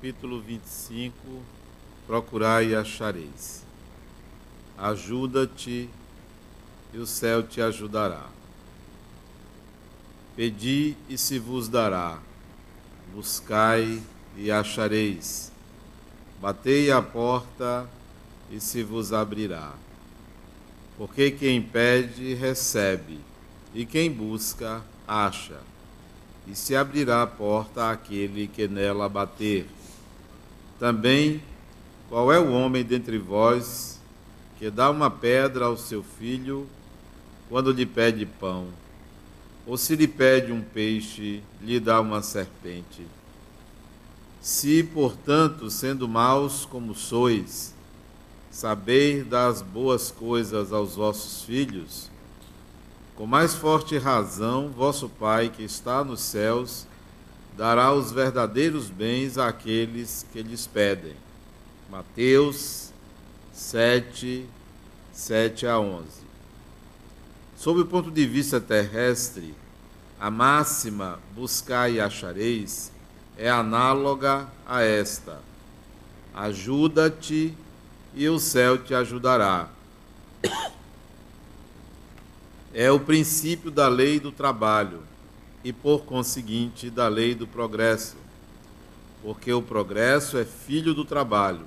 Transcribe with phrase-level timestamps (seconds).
[0.00, 1.12] capítulo 25,
[2.06, 3.62] procurai e achareis.
[4.78, 5.90] Ajuda-te
[6.94, 8.24] e o céu te ajudará.
[10.34, 12.18] Pedi e se vos dará.
[13.14, 14.02] Buscai
[14.38, 15.52] e achareis.
[16.40, 17.86] Batei a porta
[18.50, 19.74] e se vos abrirá.
[20.96, 23.20] Porque quem pede, recebe,
[23.74, 25.60] e quem busca, acha.
[26.46, 29.66] E se abrirá a porta àquele que nela bater.
[30.80, 31.42] Também,
[32.08, 34.00] qual é o homem dentre vós
[34.58, 36.66] que dá uma pedra ao seu filho
[37.50, 38.68] quando lhe pede pão?
[39.66, 43.06] Ou se lhe pede um peixe, lhe dá uma serpente?
[44.40, 47.74] Se, portanto, sendo maus como sois,
[48.50, 52.10] sabeis das boas coisas aos vossos filhos,
[53.14, 56.86] com mais forte razão, vosso Pai que está nos céus
[57.60, 61.14] dará os verdadeiros bens àqueles que lhes pedem.
[61.90, 62.90] Mateus
[63.52, 64.46] 7,
[65.12, 66.06] 7 a 11.
[67.58, 69.54] Sob o ponto de vista terrestre,
[70.18, 72.90] a máxima buscai e achareis
[73.36, 75.42] é análoga a esta:
[76.34, 77.54] ajuda-te
[78.14, 79.68] e o céu te ajudará.
[82.72, 85.10] É o princípio da lei do trabalho
[85.62, 88.16] e, por conseguinte, da lei do progresso,
[89.22, 91.66] porque o progresso é filho do trabalho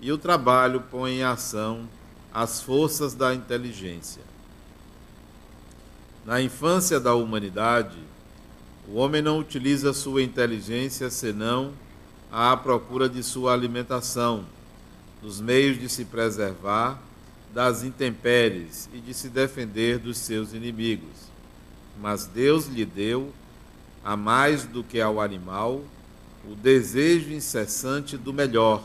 [0.00, 1.88] e o trabalho põe em ação
[2.32, 4.22] as forças da inteligência.
[6.24, 7.98] Na infância da humanidade,
[8.88, 11.72] o homem não utiliza sua inteligência senão
[12.30, 14.44] à procura de sua alimentação,
[15.20, 17.00] dos meios de se preservar
[17.52, 21.29] das intempéries e de se defender dos seus inimigos.
[21.98, 23.32] Mas Deus lhe deu,
[24.04, 25.82] a mais do que ao animal,
[26.50, 28.82] o desejo incessante do melhor,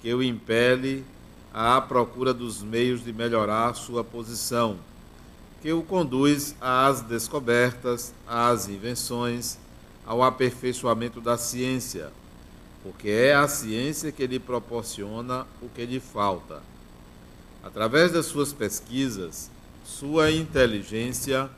[0.00, 1.04] que o impele
[1.52, 4.78] à procura dos meios de melhorar sua posição
[5.62, 9.56] que o conduz às descobertas, às invenções,
[10.04, 12.10] ao aperfeiçoamento da ciência,
[12.82, 16.60] porque é a ciência que lhe proporciona o que lhe falta.
[17.62, 19.48] Através das suas pesquisas,
[19.84, 21.48] sua inteligência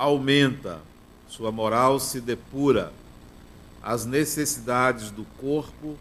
[0.00, 0.80] aumenta,
[1.28, 2.90] sua moral se depura,
[3.82, 5.94] as necessidades do corpo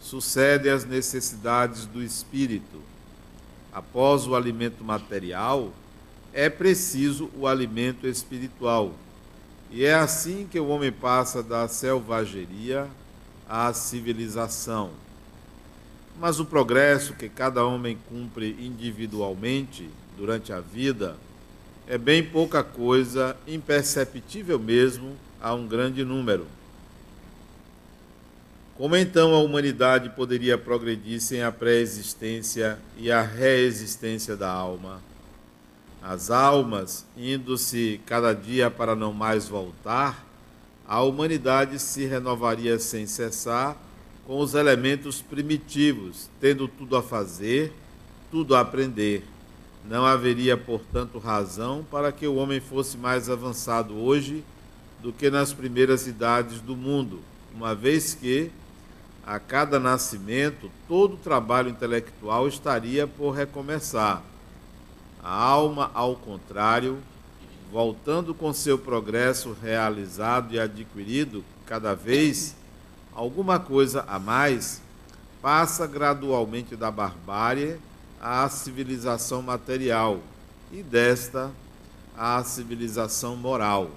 [0.00, 2.80] sucedem às necessidades do espírito.
[3.70, 5.70] Após o alimento material,
[6.32, 8.92] é preciso o alimento espiritual.
[9.70, 12.88] E é assim que o homem passa da selvageria
[13.46, 14.92] à civilização.
[16.18, 21.18] Mas o progresso que cada homem cumpre individualmente durante a vida
[21.92, 26.46] é bem pouca coisa, imperceptível mesmo a um grande número.
[28.78, 35.02] Como então a humanidade poderia progredir sem a pré-existência e a reexistência da alma?
[36.02, 40.26] as almas indo-se cada dia para não mais voltar,
[40.88, 43.76] a humanidade se renovaria sem cessar
[44.26, 47.70] com os elementos primitivos, tendo tudo a fazer,
[48.30, 49.24] tudo a aprender.
[49.84, 54.44] Não haveria, portanto, razão para que o homem fosse mais avançado hoje
[55.02, 57.20] do que nas primeiras idades do mundo,
[57.52, 58.50] uma vez que,
[59.26, 64.22] a cada nascimento, todo o trabalho intelectual estaria por recomeçar.
[65.22, 66.98] A alma, ao contrário,
[67.70, 72.54] voltando com seu progresso realizado e adquirido cada vez
[73.12, 74.80] alguma coisa a mais,
[75.40, 77.78] passa gradualmente da barbárie
[78.22, 80.20] à civilização material
[80.70, 81.50] e desta
[82.16, 83.90] à civilização moral.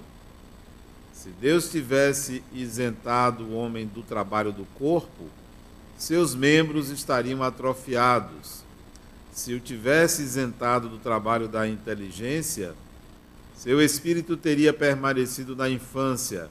[1.14, 5.24] Se Deus tivesse isentado o homem do trabalho do corpo,
[5.96, 8.66] seus membros estariam atrofiados
[9.36, 12.74] se o tivesse isentado do trabalho da inteligência,
[13.54, 16.48] seu espírito teria permanecido na infância,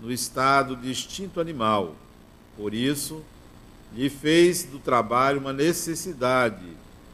[0.00, 1.94] no estado de instinto animal.
[2.56, 3.22] Por isso,
[3.94, 6.66] lhe fez do trabalho uma necessidade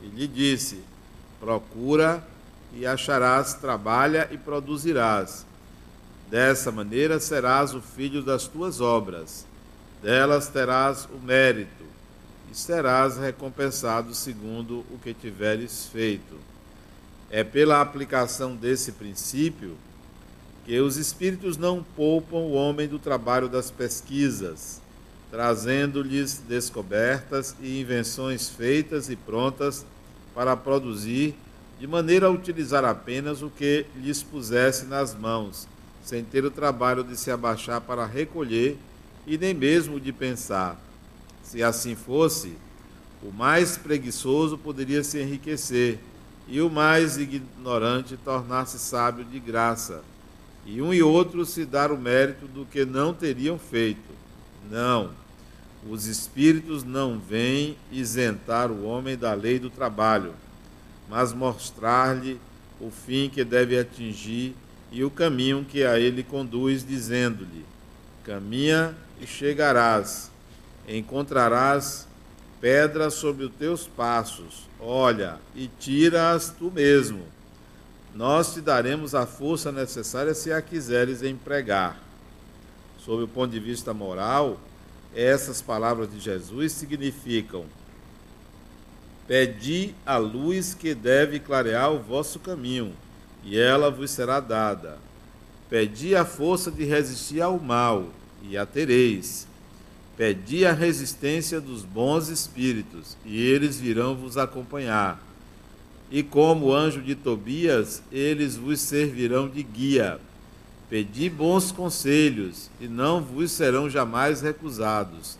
[0.02, 0.80] e lhe disse:
[1.40, 2.26] Procura
[2.74, 5.46] e acharás, trabalha e produzirás.
[6.30, 9.46] Dessa maneira serás o filho das tuas obras,
[10.02, 11.84] delas terás o mérito
[12.50, 16.36] e serás recompensado segundo o que tiveres feito.
[17.30, 19.76] É pela aplicação desse princípio
[20.64, 24.80] que os espíritos não poupam o homem do trabalho das pesquisas,
[25.30, 29.84] trazendo-lhes descobertas e invenções feitas e prontas
[30.34, 31.34] para produzir,
[31.78, 35.66] de maneira a utilizar apenas o que lhes pusesse nas mãos,
[36.02, 38.78] sem ter o trabalho de se abaixar para recolher
[39.26, 40.80] e nem mesmo de pensar.
[41.42, 42.56] Se assim fosse,
[43.22, 45.98] o mais preguiçoso poderia se enriquecer,
[46.48, 50.02] e o mais ignorante tornar-se sábio de graça,
[50.66, 54.12] e um e outro se dar o mérito do que não teriam feito.
[54.70, 55.10] Não,
[55.88, 60.34] os espíritos não vêm isentar o homem da lei do trabalho,
[61.08, 62.40] mas mostrar-lhe
[62.80, 64.54] o fim que deve atingir
[64.90, 67.64] e o caminho que a ele conduz, dizendo-lhe:
[68.24, 70.30] Caminha e chegarás,
[70.86, 72.06] encontrarás
[72.60, 77.24] pedras sobre os teus passos, olha, e tira-as tu mesmo.
[78.14, 82.00] Nós te daremos a força necessária se a quiseres empregar.
[82.98, 84.60] Sob o ponto de vista moral,
[85.14, 87.64] essas palavras de Jesus significam:
[89.26, 92.92] Pedi a luz que deve clarear o vosso caminho,
[93.44, 94.98] e ela vos será dada.
[95.68, 98.08] Pedi a força de resistir ao mal,
[98.42, 99.46] e a tereis.
[100.16, 105.20] Pedi a resistência dos bons espíritos, e eles virão vos acompanhar.
[106.10, 110.20] E como anjo de Tobias, eles vos servirão de guia
[110.92, 115.38] Pedi bons conselhos, e não vos serão jamais recusados.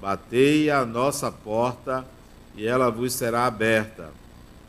[0.00, 2.06] Batei à nossa porta,
[2.54, 4.12] e ela vos será aberta.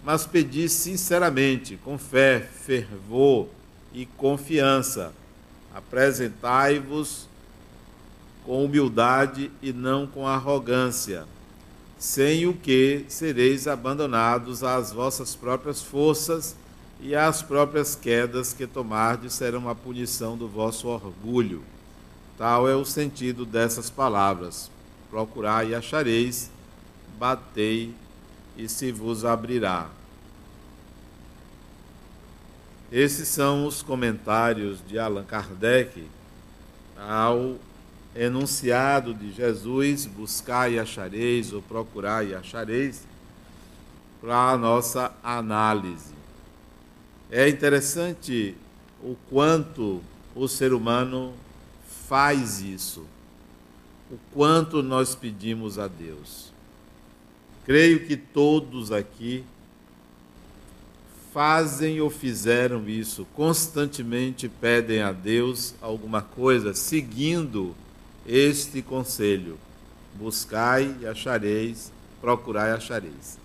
[0.03, 3.49] Mas pedi sinceramente, com fé, fervor
[3.93, 5.13] e confiança.
[5.75, 7.27] Apresentai-vos
[8.47, 11.25] com humildade e não com arrogância,
[11.99, 16.55] sem o que sereis abandonados às vossas próprias forças
[17.05, 21.63] e as próprias quedas que tomardes serão a punição do vosso orgulho.
[22.35, 24.71] Tal é o sentido dessas palavras.
[25.11, 26.49] Procurai e achareis,
[27.19, 27.93] batei
[28.57, 29.87] e se vos abrirá.
[32.91, 36.07] Esses são os comentários de Allan Kardec
[36.97, 37.57] ao
[38.15, 43.03] enunciado de Jesus: buscai e achareis, ou procurai e achareis,
[44.19, 46.14] para a nossa análise.
[47.37, 48.55] É interessante
[49.03, 50.01] o quanto
[50.33, 51.33] o ser humano
[52.07, 53.05] faz isso,
[54.09, 56.53] o quanto nós pedimos a Deus.
[57.65, 59.43] Creio que todos aqui
[61.33, 67.75] fazem ou fizeram isso, constantemente pedem a Deus alguma coisa, seguindo
[68.25, 69.59] este conselho:
[70.13, 71.91] buscai e achareis,
[72.21, 73.37] procurai e achareis.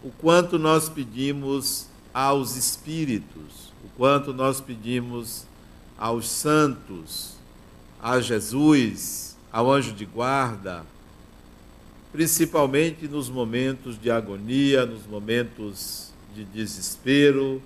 [0.00, 5.44] O quanto nós pedimos aos espíritos, o quanto nós pedimos
[5.98, 7.34] aos santos,
[8.00, 10.86] a Jesus, ao anjo de guarda,
[12.12, 17.60] principalmente nos momentos de agonia, nos momentos de desespero,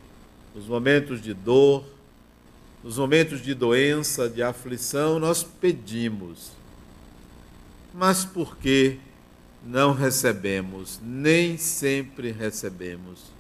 [0.55, 1.85] nos momentos de dor,
[2.83, 6.53] nos momentos de doença, de aflição, nós pedimos.
[7.93, 8.99] Mas por que
[9.67, 10.99] não recebemos?
[11.03, 13.38] Nem sempre recebemos.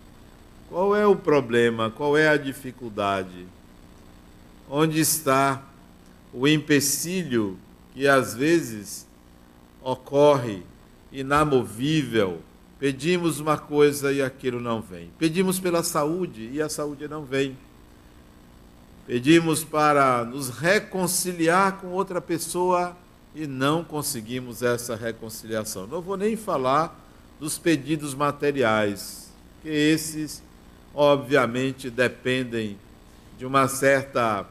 [0.68, 1.90] Qual é o problema?
[1.90, 3.46] Qual é a dificuldade?
[4.68, 5.62] Onde está
[6.32, 7.58] o empecilho
[7.94, 9.06] que às vezes
[9.82, 10.62] ocorre
[11.10, 12.40] inamovível?
[12.78, 15.10] Pedimos uma coisa e aquilo não vem.
[15.18, 17.56] Pedimos pela saúde e a saúde não vem.
[19.06, 22.94] Pedimos para nos reconciliar com outra pessoa
[23.34, 25.86] e não conseguimos essa reconciliação.
[25.86, 26.94] Não vou nem falar
[27.40, 30.42] dos pedidos materiais, que esses
[30.94, 32.78] obviamente dependem
[33.38, 34.46] de uma certa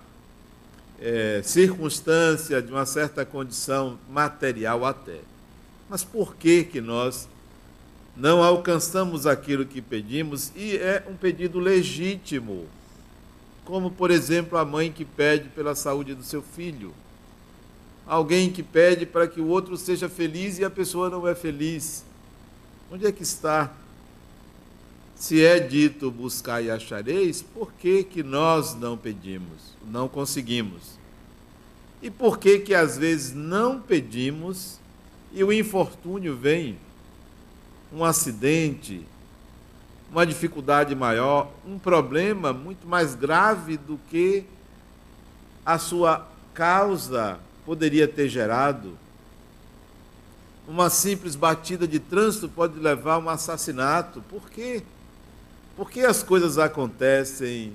[0.99, 5.19] é, circunstância, de uma certa condição material até.
[5.89, 7.27] Mas por que que nós
[8.15, 12.65] não alcançamos aquilo que pedimos e é um pedido legítimo?
[13.63, 16.93] Como, por exemplo, a mãe que pede pela saúde do seu filho.
[18.05, 22.05] Alguém que pede para que o outro seja feliz e a pessoa não é feliz.
[22.89, 23.71] Onde é que está
[25.17, 30.97] se é dito buscar e achareis, por que, que nós não pedimos, não conseguimos?
[32.03, 34.79] E por que que às vezes não pedimos
[35.33, 36.77] e o infortúnio vem?
[37.91, 39.03] Um acidente,
[40.11, 44.45] uma dificuldade maior, um problema muito mais grave do que
[45.65, 48.95] a sua causa poderia ter gerado.
[50.67, 54.21] Uma simples batida de trânsito pode levar a um assassinato.
[54.29, 54.83] Por quê?
[55.77, 57.71] Por que as coisas acontecem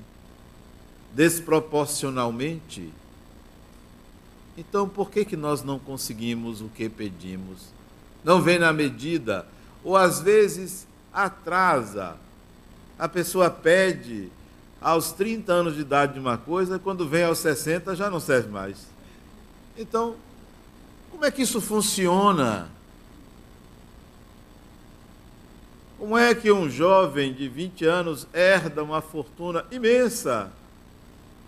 [1.15, 2.93] desproporcionalmente?
[4.59, 7.69] Então, por que, que nós não conseguimos o que pedimos?
[8.25, 9.47] Não vem na medida,
[9.85, 12.17] ou às vezes atrasa.
[12.99, 14.29] A pessoa pede
[14.81, 18.49] aos 30 anos de idade de uma coisa, quando vem aos 60 já não serve
[18.49, 18.89] mais.
[19.79, 20.17] Então,
[21.09, 22.69] Como é que isso funciona?
[26.03, 30.51] Como é que um jovem de 20 anos herda uma fortuna imensa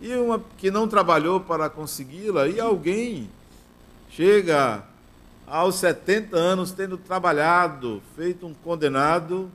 [0.00, 3.28] e uma que não trabalhou para consegui-la e alguém
[4.08, 4.84] chega
[5.44, 9.50] aos 70 anos tendo trabalhado, feito um condenado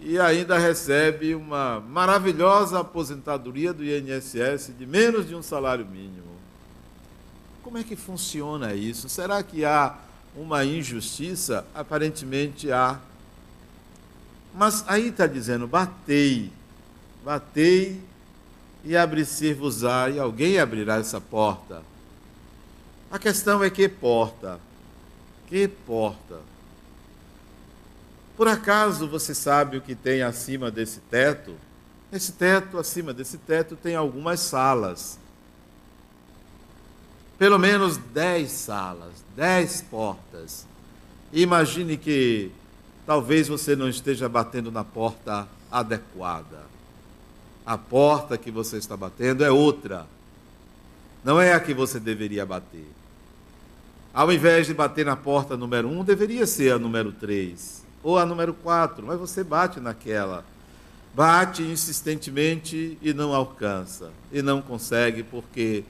[0.00, 6.32] e ainda recebe uma maravilhosa aposentadoria do INSS de menos de um salário mínimo.
[7.62, 9.06] Como é que funciona isso?
[9.06, 9.98] Será que há
[10.34, 11.66] uma injustiça?
[11.74, 12.98] Aparentemente há.
[14.54, 16.52] Mas aí está dizendo: batei,
[17.24, 18.00] batei
[18.84, 21.82] e abrir-se-vos-á, e alguém abrirá essa porta.
[23.10, 24.60] A questão é que porta?
[25.48, 26.38] Que porta?
[28.36, 31.54] Por acaso você sabe o que tem acima desse teto?
[32.12, 35.18] Esse teto, acima desse teto, tem algumas salas.
[37.38, 40.66] Pelo menos dez salas, dez portas.
[41.32, 42.52] Imagine que
[43.06, 46.64] talvez você não esteja batendo na porta adequada.
[47.66, 50.06] A porta que você está batendo é outra.
[51.22, 52.86] Não é a que você deveria bater.
[54.12, 58.26] Ao invés de bater na porta número um, deveria ser a número três ou a
[58.26, 60.44] número quatro, mas você bate naquela.
[61.14, 64.10] Bate insistentemente e não alcança.
[64.30, 65.84] E não consegue porque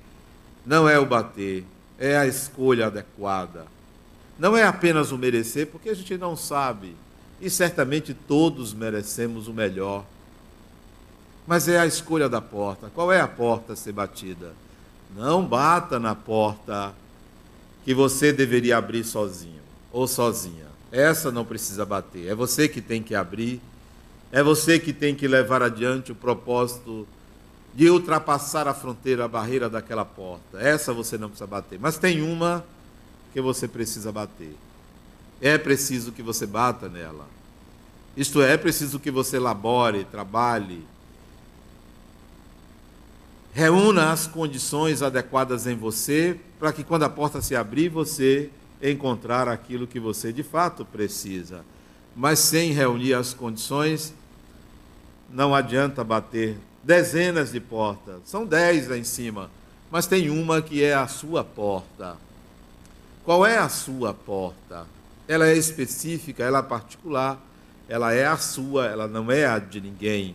[0.65, 1.65] não é o bater,
[1.99, 3.67] é a escolha adequada.
[4.39, 6.95] Não é apenas o merecer, porque a gente não sabe
[7.45, 10.05] e certamente todos merecemos o melhor.
[11.47, 12.91] Mas é a escolha da porta.
[12.95, 14.55] Qual é a porta a ser batida?
[15.15, 16.95] Não bata na porta
[17.85, 19.61] que você deveria abrir sozinho
[19.93, 20.65] ou sozinha.
[20.91, 22.29] Essa não precisa bater.
[22.29, 23.61] É você que tem que abrir.
[24.33, 27.07] É você que tem que levar adiante o propósito
[27.75, 30.59] de ultrapassar a fronteira, a barreira daquela porta.
[30.59, 31.79] Essa você não precisa bater.
[31.79, 32.65] Mas tem uma
[33.35, 34.57] que você precisa bater.
[35.45, 37.29] É preciso que você bata nela.
[38.17, 40.87] Isto é, é preciso que você labore, trabalhe,
[43.53, 48.49] reúna as condições adequadas em você para que quando a porta se abrir, você
[48.83, 51.63] encontrar aquilo que você de fato precisa.
[52.17, 54.15] Mas sem reunir as condições,
[55.29, 58.23] não adianta bater dezenas de portas.
[58.25, 59.51] São dez lá em cima,
[59.91, 62.17] mas tem uma que é a sua porta.
[63.27, 64.87] Qual é a sua porta?
[65.27, 67.41] Ela é específica, ela é particular
[67.89, 70.35] ela é a sua, ela não é a de ninguém.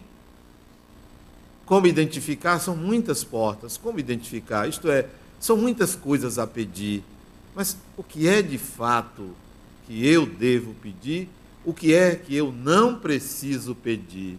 [1.65, 2.59] Como identificar?
[2.59, 3.77] São muitas portas.
[3.77, 4.67] Como identificar?
[4.67, 5.07] Isto é,
[5.39, 7.03] são muitas coisas a pedir.
[7.55, 9.35] Mas o que é de fato
[9.85, 11.27] que eu devo pedir?
[11.65, 14.37] O que é que eu não preciso pedir?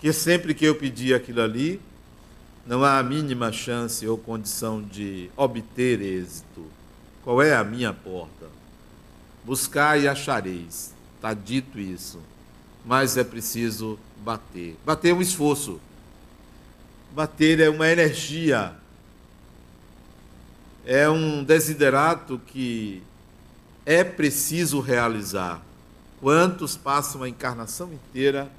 [0.00, 1.80] Que sempre que eu pedir aquilo ali,
[2.66, 6.66] não há a mínima chance ou condição de obter êxito.
[7.22, 8.53] Qual é a minha porta?
[9.44, 10.94] Buscar e achareis.
[11.16, 12.18] Está dito isso.
[12.84, 14.76] Mas é preciso bater.
[14.84, 15.80] Bater é um esforço.
[17.12, 18.74] Bater é uma energia.
[20.84, 23.02] É um desiderato que
[23.86, 25.62] é preciso realizar.
[26.20, 28.50] Quantos passam a encarnação inteira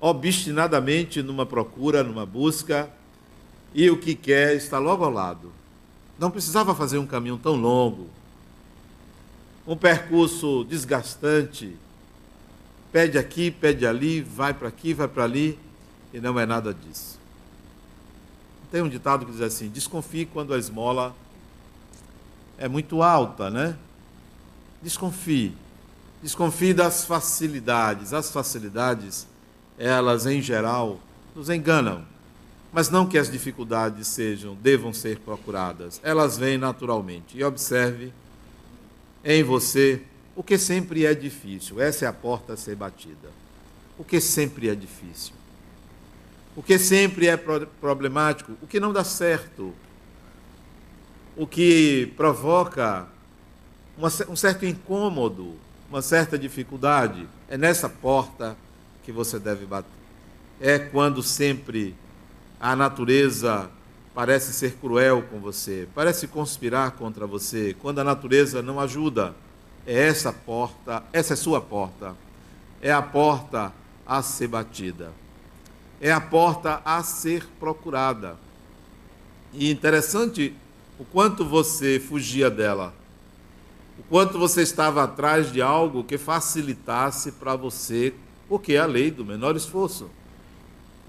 [0.00, 2.90] obstinadamente numa procura, numa busca,
[3.72, 5.50] e o que quer está logo ao lado.
[6.18, 8.10] Não precisava fazer um caminho tão longo,
[9.66, 11.76] um percurso desgastante.
[12.92, 15.58] Pede aqui, pede ali, vai para aqui, vai para ali,
[16.12, 17.18] e não é nada disso.
[18.70, 21.14] Tem um ditado que diz assim: desconfie quando a esmola
[22.58, 23.76] é muito alta, né?
[24.82, 25.56] Desconfie.
[26.22, 28.12] Desconfie das facilidades.
[28.12, 29.26] As facilidades,
[29.78, 31.00] elas em geral,
[31.34, 32.04] nos enganam.
[32.72, 36.00] Mas não que as dificuldades sejam, devam ser procuradas.
[36.02, 37.38] Elas vêm naturalmente.
[37.38, 38.12] E observe
[39.24, 40.02] em você
[40.36, 41.80] o que sempre é difícil.
[41.80, 43.30] Essa é a porta a ser batida.
[43.96, 45.32] O que sempre é difícil.
[46.56, 48.52] O que sempre é problemático.
[48.60, 49.72] O que não dá certo.
[51.36, 53.08] O que provoca
[53.96, 55.54] uma, um certo incômodo,
[55.88, 57.28] uma certa dificuldade.
[57.48, 58.56] É nessa porta
[59.04, 59.90] que você deve bater.
[60.60, 61.94] É quando sempre
[62.58, 63.70] a natureza
[64.14, 69.34] parece ser cruel com você, parece conspirar contra você, quando a natureza não ajuda,
[69.86, 72.14] é essa porta, essa é sua porta.
[72.80, 73.72] É a porta
[74.06, 75.12] a ser batida.
[76.00, 78.36] É a porta a ser procurada.
[79.52, 80.54] E interessante
[80.98, 82.94] o quanto você fugia dela.
[83.98, 88.12] O quanto você estava atrás de algo que facilitasse para você,
[88.48, 90.10] porque é a lei do menor esforço.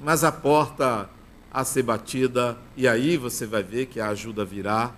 [0.04, 1.10] Mas a porta
[1.56, 4.94] a ser batida, e aí você vai ver que a ajuda virá,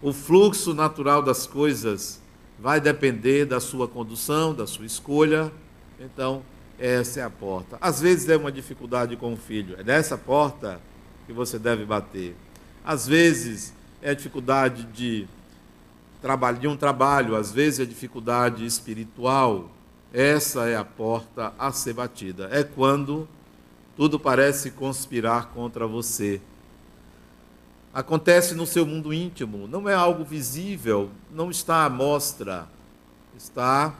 [0.00, 2.20] o fluxo natural das coisas
[2.60, 5.50] vai depender da sua condução, da sua escolha.
[5.98, 6.44] Então,
[6.78, 7.76] essa é a porta.
[7.80, 10.80] Às vezes é uma dificuldade com o filho, é nessa porta
[11.26, 12.36] que você deve bater.
[12.84, 15.26] Às vezes é a dificuldade de,
[16.60, 19.72] de um trabalho, às vezes é dificuldade espiritual.
[20.12, 22.48] Essa é a porta a ser batida.
[22.52, 23.28] É quando
[23.96, 26.40] tudo parece conspirar contra você.
[27.92, 32.66] Acontece no seu mundo íntimo, não é algo visível, não está à mostra,
[33.36, 33.94] está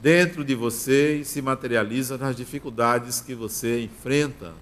[0.00, 4.52] dentro de você e se materializa nas dificuldades que você enfrenta.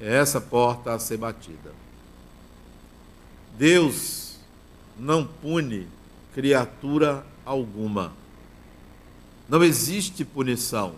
[0.00, 1.72] É essa porta a ser batida.
[3.58, 4.36] Deus
[4.98, 5.86] não pune
[6.34, 8.12] criatura alguma.
[9.48, 10.94] Não existe punição.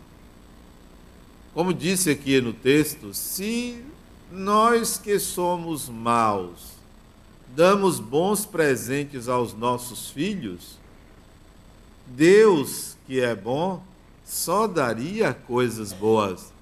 [1.58, 3.84] Como disse aqui no texto, se
[4.30, 6.74] nós que somos maus
[7.48, 10.78] damos bons presentes aos nossos filhos,
[12.06, 13.82] Deus, que é bom,
[14.24, 16.52] só daria coisas boas.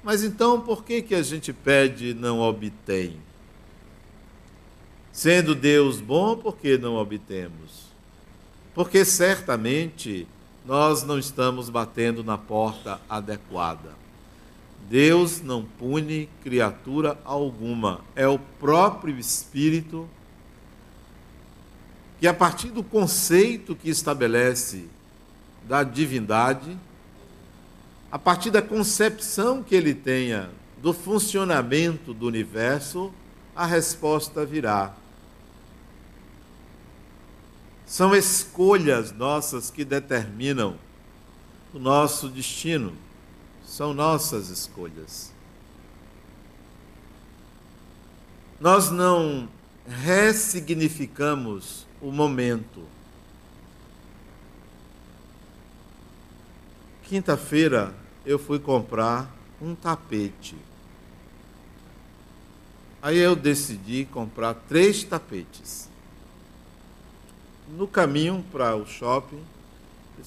[0.00, 3.16] Mas então por que, que a gente pede e não obtém?
[5.10, 7.90] Sendo Deus bom, por que não obtemos?
[8.76, 10.24] Porque certamente
[10.64, 13.98] nós não estamos batendo na porta adequada.
[14.90, 20.08] Deus não pune criatura alguma, é o próprio Espírito
[22.18, 24.88] que, a partir do conceito que estabelece
[25.68, 26.76] da divindade,
[28.10, 30.50] a partir da concepção que ele tenha
[30.82, 33.14] do funcionamento do universo,
[33.54, 34.92] a resposta virá.
[37.86, 40.74] São escolhas nossas que determinam
[41.72, 42.92] o nosso destino
[43.80, 45.32] são nossas escolhas.
[48.60, 49.48] Nós não
[49.88, 52.82] ressignificamos o momento.
[57.04, 57.94] Quinta-feira
[58.26, 60.56] eu fui comprar um tapete.
[63.00, 65.88] Aí eu decidi comprar três tapetes.
[67.66, 69.42] No caminho para o shopping,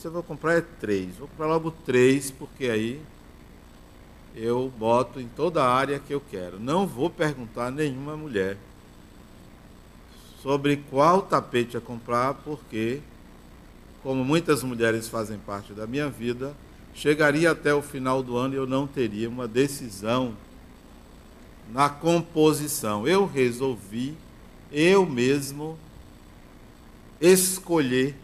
[0.03, 1.15] eu vou comprar é três.
[1.17, 3.12] Vou comprar logo três, porque aí
[4.35, 6.59] eu boto em toda a área que eu quero.
[6.59, 8.57] Não vou perguntar a nenhuma mulher
[10.41, 12.99] sobre qual tapete a comprar, porque,
[14.01, 16.53] como muitas mulheres fazem parte da minha vida,
[16.93, 20.35] chegaria até o final do ano e eu não teria uma decisão
[21.71, 23.07] na composição.
[23.07, 24.17] Eu resolvi,
[24.71, 25.77] eu mesmo,
[27.21, 28.15] escolher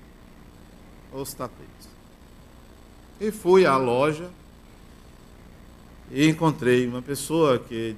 [1.13, 1.69] os tapetes.
[3.21, 4.29] E fui à loja
[6.11, 7.95] e encontrei uma pessoa que.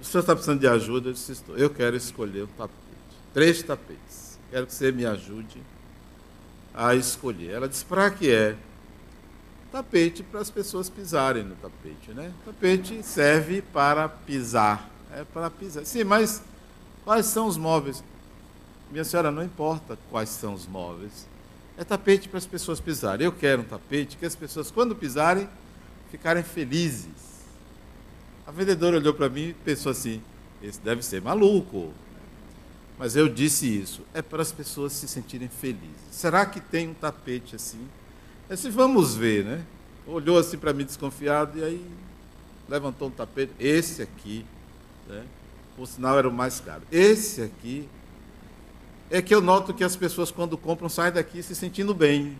[0.00, 1.08] O senhor está precisando de ajuda?
[1.08, 2.78] Eu disse: Eu quero escolher um tapete.
[3.34, 4.38] Três tapetes.
[4.50, 5.62] Quero que você me ajude
[6.74, 7.50] a escolher.
[7.50, 8.56] Ela disse: Para que é?
[9.70, 12.32] Tapete para as pessoas pisarem no tapete, né?
[12.44, 14.88] Tapete serve para pisar.
[15.12, 15.84] É para pisar.
[15.84, 16.42] Sim, mas
[17.04, 18.02] quais são os móveis?
[18.90, 21.26] Minha senhora, não importa quais são os móveis.
[21.76, 23.26] É tapete para as pessoas pisarem.
[23.26, 25.48] Eu quero um tapete que as pessoas, quando pisarem,
[26.10, 27.27] ficarem felizes.
[28.48, 30.22] A vendedora olhou para mim e pensou assim:
[30.62, 31.92] esse deve ser maluco.
[32.98, 36.00] Mas eu disse isso, é para as pessoas se sentirem felizes.
[36.10, 37.86] Será que tem um tapete assim?
[38.48, 39.64] Eu disse, vamos ver, né?
[40.06, 41.86] Olhou assim para mim desconfiado e aí
[42.66, 43.52] levantou um tapete.
[43.60, 44.46] Esse aqui,
[45.06, 45.24] né?
[45.76, 46.82] por sinal era o mais caro.
[46.90, 47.86] Esse aqui
[49.10, 52.36] é que eu noto que as pessoas quando compram saem daqui se sentindo bem.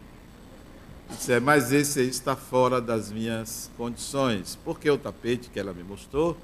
[1.10, 4.58] Disse, é, mas esse aí está fora das minhas condições.
[4.64, 6.36] Porque o tapete que ela me mostrou,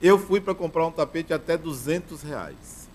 [0.00, 2.88] eu fui para comprar um tapete até 200 reais.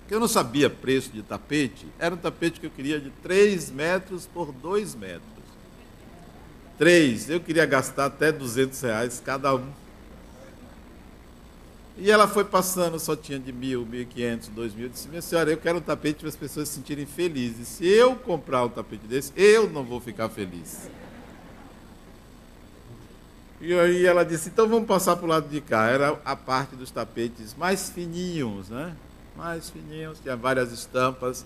[0.00, 1.86] Porque eu não sabia preço de tapete.
[1.98, 5.22] Era um tapete que eu queria de 3 metros por 2 metros.
[6.78, 9.81] 3, eu queria gastar até 200 reais cada um.
[11.98, 14.88] E ela foi passando, só tinha de mil, mil e quinhentos, dois mil.
[14.88, 17.68] Disse, minha senhora, eu quero um tapete para as pessoas se sentirem felizes.
[17.68, 20.88] Se eu comprar um tapete desse, eu não vou ficar feliz.
[23.60, 25.86] E aí ela disse, então vamos passar para o lado de cá.
[25.86, 28.96] Era a parte dos tapetes mais fininhos, né?
[29.36, 31.44] Mais fininhos, tinha várias estampas.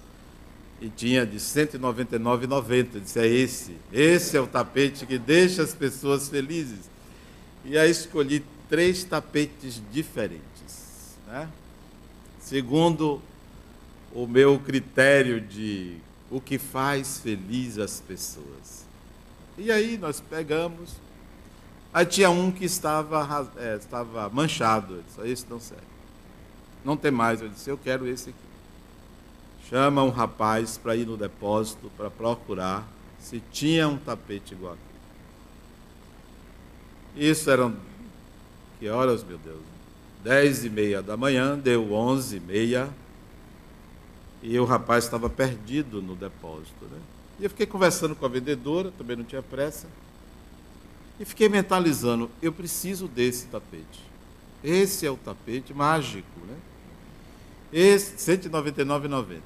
[0.81, 3.01] E tinha de R$ 199,90.
[3.01, 3.77] Disse, é esse.
[3.93, 6.89] Esse é o tapete que deixa as pessoas felizes.
[7.65, 11.17] E aí escolhi três tapetes diferentes.
[11.27, 11.49] Né?
[12.41, 13.21] Segundo
[14.13, 15.99] o meu critério de
[16.31, 18.87] o que faz feliz as pessoas.
[19.59, 20.95] E aí nós pegamos.
[21.93, 25.03] Aí tinha um que estava, é, estava manchado.
[25.09, 25.83] Isso aí não serve.
[26.85, 27.41] não tem mais.
[27.41, 28.39] Eu disse, eu quero esse aqui.
[29.69, 32.87] Chama um rapaz para ir no depósito para procurar
[33.19, 34.87] se tinha um tapete igual aquele.
[37.31, 37.75] Isso eram
[38.79, 39.63] que horas, meu Deus?
[40.23, 42.89] Dez e meia da manhã, deu onze e meia,
[44.43, 46.85] e o rapaz estava perdido no depósito.
[46.85, 46.99] Né?
[47.41, 49.87] E eu fiquei conversando com a vendedora, também não tinha pressa,
[51.19, 54.05] e fiquei mentalizando, eu preciso desse tapete.
[54.63, 56.57] Esse é o tapete mágico, né?
[57.73, 59.41] Esse, R$ 199,90.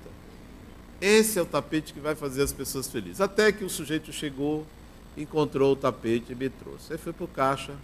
[1.01, 3.21] Esse é o tapete que vai fazer as pessoas felizes.
[3.21, 4.67] Até que o sujeito chegou,
[5.17, 6.93] encontrou o tapete e me trouxe.
[6.93, 7.75] Aí foi para o caixa,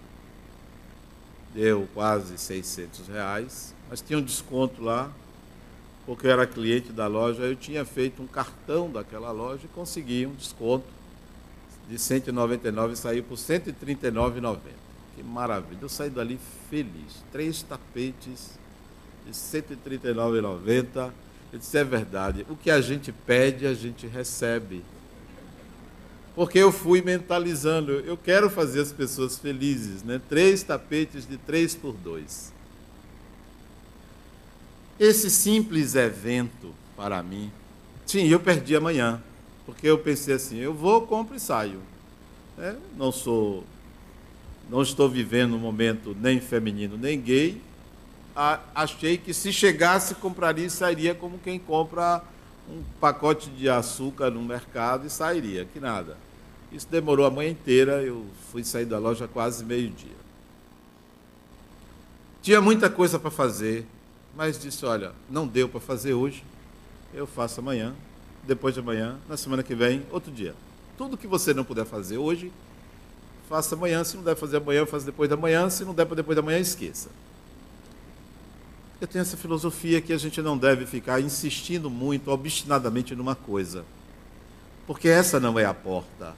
[1.57, 5.11] deu quase 600 reais, mas tinha um desconto lá,
[6.05, 10.27] porque eu era cliente da loja, eu tinha feito um cartão daquela loja e consegui
[10.27, 10.85] um desconto
[11.89, 14.59] de 199 e saiu por 139,90.
[15.17, 16.39] Que maravilha, eu saí dali
[16.69, 17.25] feliz.
[17.33, 18.59] Três tapetes
[19.25, 21.11] de 139,90.
[21.53, 24.85] Eu disse, é verdade, o que a gente pede, a gente recebe.
[26.37, 30.21] Porque eu fui mentalizando, eu quero fazer as pessoas felizes, né?
[30.29, 32.53] Três tapetes de três por dois.
[35.01, 37.51] Esse simples evento, para mim,
[38.05, 39.23] sim, eu perdi amanhã,
[39.65, 41.81] porque eu pensei assim, eu vou, compro e saio.
[42.59, 43.65] É, não sou,
[44.69, 47.63] não estou vivendo um momento nem feminino nem gay.
[48.75, 52.23] achei que se chegasse, compraria e sairia como quem compra
[52.69, 56.26] um pacote de açúcar no mercado e sairia, que nada.
[56.73, 60.17] Isso demorou a manhã inteira, eu fui sair da loja quase meio-dia.
[62.43, 63.87] Tinha muita coisa para fazer,
[64.37, 66.45] mas disse: olha, não deu para fazer hoje,
[67.15, 67.95] eu faço amanhã,
[68.45, 70.55] depois de amanhã, na semana que vem, outro dia.
[70.99, 72.53] Tudo que você não puder fazer hoje,
[73.49, 74.03] faça amanhã.
[74.03, 75.69] Se não der fazer amanhã, faça depois da manhã.
[75.69, 77.11] Se não der para depois da manhã, esqueça.
[79.01, 83.85] Eu tenho essa filosofia que a gente não deve ficar insistindo muito, obstinadamente numa coisa.
[84.87, 86.35] Porque essa não é a porta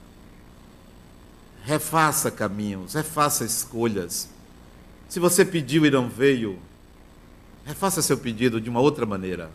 [1.64, 4.28] refaça caminhos, refaça escolhas.
[5.08, 6.58] Se você pediu e não veio,
[7.64, 9.50] refaça seu pedido de uma outra maneira.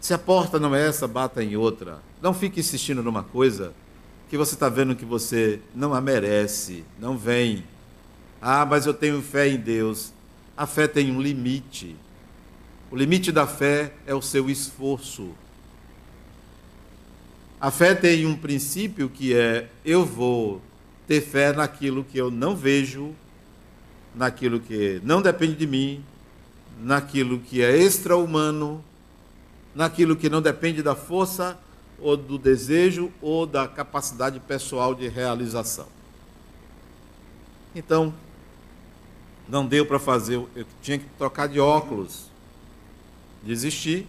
[0.00, 2.00] Se a porta não é essa, bata em outra.
[2.22, 3.74] Não fique insistindo numa coisa
[4.30, 7.64] que você está vendo que você não a merece, não vem.
[8.40, 10.12] Ah, mas eu tenho fé em Deus.
[10.56, 11.96] A fé tem um limite.
[12.90, 15.30] O limite da fé é o seu esforço.
[17.60, 20.62] A fé tem um princípio que é: eu vou
[21.10, 23.12] ter fé naquilo que eu não vejo,
[24.14, 26.04] naquilo que não depende de mim,
[26.80, 28.84] naquilo que é extra-humano,
[29.74, 31.58] naquilo que não depende da força
[31.98, 35.88] ou do desejo ou da capacidade pessoal de realização.
[37.74, 38.14] Então,
[39.48, 42.26] não deu para fazer, eu tinha que trocar de óculos.
[43.42, 44.06] Desisti,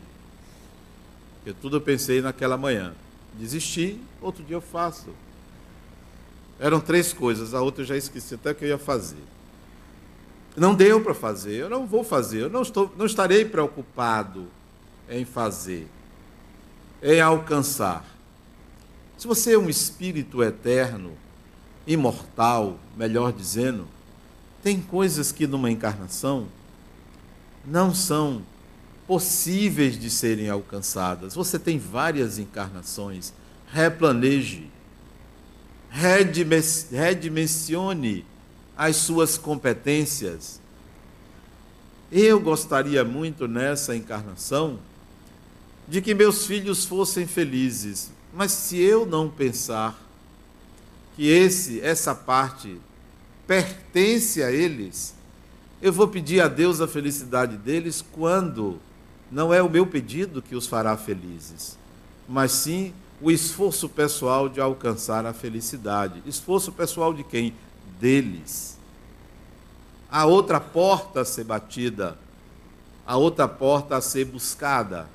[1.37, 2.93] porque tudo eu pensei naquela manhã.
[3.33, 5.09] Desisti, outro dia eu faço.
[6.62, 9.24] Eram três coisas, a outra eu já esqueci até que eu ia fazer.
[10.56, 14.45] Não deu para fazer, eu não vou fazer, eu não, estou, não estarei preocupado
[15.10, 15.88] em fazer,
[17.02, 18.06] em alcançar.
[19.17, 21.13] Se você é um espírito eterno,
[21.88, 23.88] imortal, melhor dizendo,
[24.62, 26.47] tem coisas que numa encarnação
[27.65, 28.43] não são
[29.08, 31.34] possíveis de serem alcançadas.
[31.34, 33.34] Você tem várias encarnações,
[33.67, 34.69] replaneje
[35.91, 38.25] redimensione
[38.77, 40.62] as suas competências.
[42.10, 44.80] Eu gostaria muito nessa encarnação
[45.88, 50.01] de que meus filhos fossem felizes, mas se eu não pensar
[51.15, 52.80] que esse essa parte
[53.45, 55.13] pertence a eles,
[55.82, 58.80] eu vou pedir a Deus a felicidade deles quando
[59.30, 61.77] não é o meu pedido que os fará felizes,
[62.27, 66.23] mas sim o esforço pessoal de alcançar a felicidade.
[66.25, 67.53] Esforço pessoal de quem?
[67.99, 68.77] Deles.
[70.10, 72.17] A outra porta a ser batida,
[73.05, 75.07] a outra porta a ser buscada.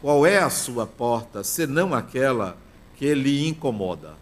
[0.00, 2.56] Qual é a sua porta, senão aquela
[2.96, 4.14] que lhe incomoda?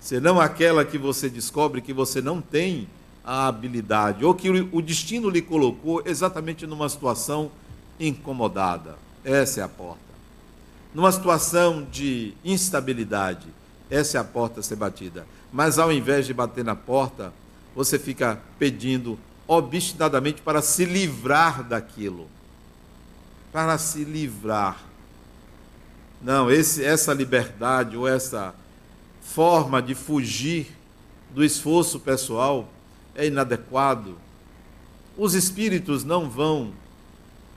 [0.00, 2.88] Senão aquela que você descobre que você não tem
[3.22, 7.50] a habilidade, ou que o destino lhe colocou exatamente numa situação
[7.98, 8.96] incomodada.
[9.22, 10.09] Essa é a porta
[10.94, 13.46] numa situação de instabilidade,
[13.90, 15.26] essa é a porta a ser batida.
[15.52, 17.32] Mas ao invés de bater na porta,
[17.74, 22.28] você fica pedindo obstinadamente para se livrar daquilo.
[23.52, 24.78] Para se livrar.
[26.22, 28.54] Não, esse, essa liberdade ou essa
[29.22, 30.76] forma de fugir
[31.30, 32.68] do esforço pessoal
[33.14, 34.16] é inadequado.
[35.16, 36.72] Os espíritos não vão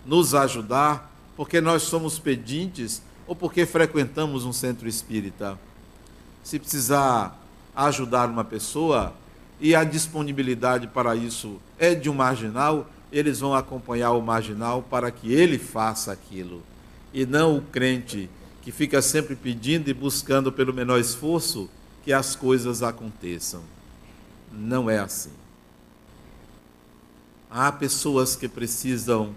[0.06, 5.58] nos ajudar porque nós somos pedintes ou porque frequentamos um centro espírita.
[6.44, 7.40] Se precisar
[7.76, 9.14] ajudar uma pessoa
[9.60, 15.12] e a disponibilidade para isso é de um marginal, eles vão acompanhar o marginal para
[15.12, 16.62] que ele faça aquilo.
[17.14, 18.30] E não o crente
[18.62, 21.70] que fica sempre pedindo e buscando pelo menor esforço
[22.04, 23.62] que as coisas aconteçam.
[24.52, 25.32] Não é assim.
[27.50, 29.34] Há pessoas que precisam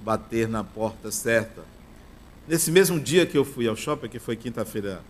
[0.00, 1.62] bater na porta certa.
[2.48, 5.02] Nesse mesmo dia que eu fui ao shopping, que foi quinta-feira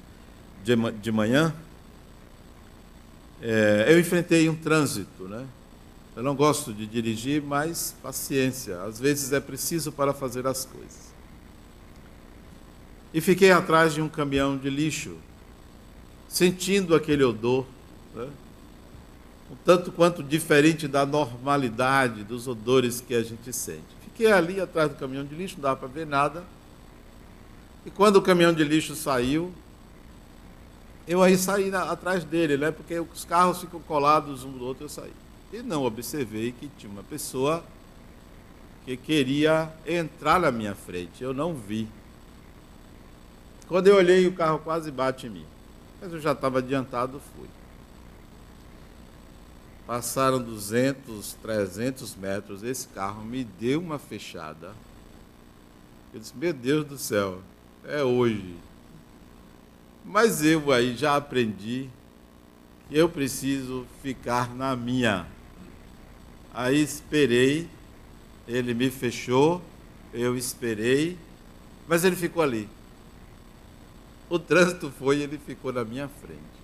[0.65, 1.55] de manhã,
[3.41, 5.47] é, eu enfrentei um trânsito, né?
[6.17, 11.13] Eu não gosto de dirigir, mas paciência, às vezes é preciso para fazer as coisas.
[13.15, 15.17] E fiquei atrás de um caminhão de lixo,
[16.29, 17.65] sentindo aquele odor,
[18.17, 18.27] né?
[19.49, 23.87] um tanto quanto diferente da normalidade dos odores que a gente sente.
[24.03, 26.58] Fiquei ali atrás do caminhão de lixo, não dava para ver nada.
[27.89, 29.51] E quando o caminhão de lixo saiu,
[31.07, 32.71] eu aí saí na, atrás dele, né?
[32.71, 35.15] Porque os carros ficam colados um do outro, eu saí.
[35.51, 37.65] E não observei que tinha uma pessoa
[38.85, 41.25] que queria entrar na minha frente.
[41.25, 41.89] Eu não vi.
[43.69, 45.47] Quando eu olhei, o carro quase bate em mim.
[45.99, 47.49] Mas eu já estava adiantado, fui.
[49.87, 54.75] Passaram 200, 300 metros, esse carro me deu uma fechada.
[56.13, 57.41] Eu disse: Meu Deus do céu,
[57.89, 58.55] é hoje.
[60.05, 61.89] Mas eu aí já aprendi
[62.89, 65.27] que eu preciso ficar na minha.
[66.53, 67.69] Aí esperei,
[68.47, 69.63] ele me fechou,
[70.13, 71.17] eu esperei,
[71.87, 72.69] mas ele ficou ali.
[74.31, 76.59] O trânsito foi e ele ficou na minha frente.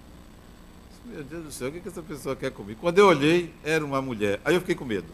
[1.06, 2.80] Meu Deus do céu, o que essa pessoa quer comigo?
[2.80, 4.40] Quando eu olhei, era uma mulher.
[4.44, 5.06] Aí eu fiquei com medo.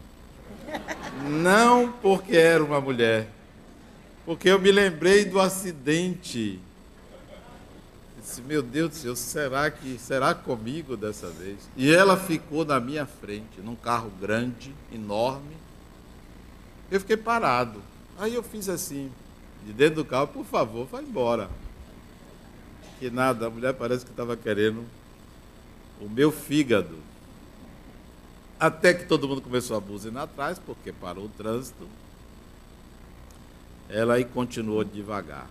[1.29, 3.29] Não porque era uma mulher,
[4.25, 6.61] porque eu me lembrei do acidente
[8.31, 11.59] disse, meu Deus do céu, será que será comigo dessa vez?
[11.77, 15.57] E ela ficou na minha frente, num carro grande, enorme.
[16.91, 17.83] Eu fiquei parado.
[18.19, 19.11] Aí eu fiz assim,
[19.67, 21.51] de dentro do carro, por favor, vai embora.
[22.99, 24.85] Que nada, a mulher parece que estava querendo
[26.01, 26.99] o meu fígado.
[28.59, 31.89] Até que todo mundo começou a buzinar atrás, porque parou o trânsito.
[33.91, 35.49] Ela aí continuou devagar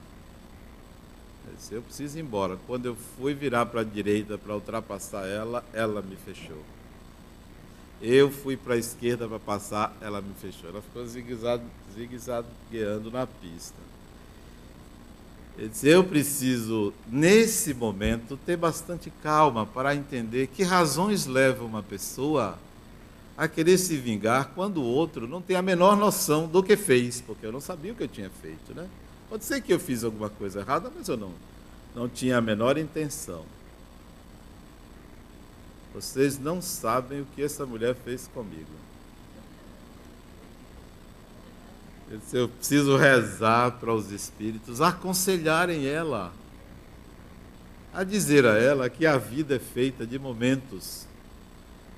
[1.72, 2.58] eu preciso ir embora.
[2.66, 6.64] Quando eu fui virar para a direita para ultrapassar ela, ela me fechou.
[8.02, 10.70] Eu fui para a esquerda para passar, ela me fechou.
[10.70, 13.78] Ela ficou zigue-zagueando na pista.
[15.58, 21.84] Ele disse, eu preciso, nesse momento, ter bastante calma para entender que razões levam uma
[21.84, 22.58] pessoa
[23.40, 27.22] a querer se vingar quando o outro não tem a menor noção do que fez,
[27.22, 28.86] porque eu não sabia o que eu tinha feito, né?
[29.30, 31.32] Pode ser que eu fiz alguma coisa errada, mas eu não,
[31.96, 33.46] não tinha a menor intenção.
[35.94, 38.68] Vocês não sabem o que essa mulher fez comigo.
[42.12, 46.34] Eu, eu preciso rezar para os espíritos aconselharem ela,
[47.94, 51.08] a dizer a ela que a vida é feita de momentos.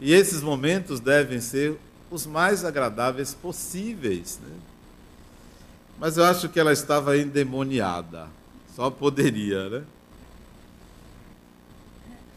[0.01, 1.77] E esses momentos devem ser
[2.09, 4.39] os mais agradáveis possíveis.
[4.43, 4.57] Né?
[5.99, 8.27] Mas eu acho que ela estava endemoniada.
[8.75, 9.83] Só poderia, né?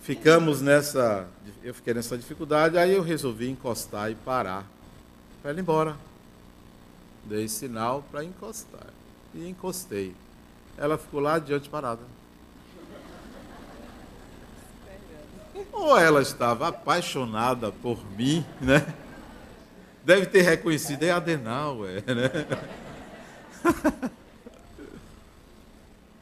[0.03, 1.27] Ficamos nessa.
[1.63, 4.69] Eu fiquei nessa dificuldade, aí eu resolvi encostar e parar
[5.41, 5.97] para ela ir embora.
[7.25, 8.89] Dei sinal para encostar.
[9.35, 10.15] E encostei.
[10.77, 12.03] Ela ficou lá adiante parada.
[15.73, 18.95] Ou ela estava apaixonada por mim, né?
[20.05, 22.31] Deve ter reconhecido, é Adenauer, né?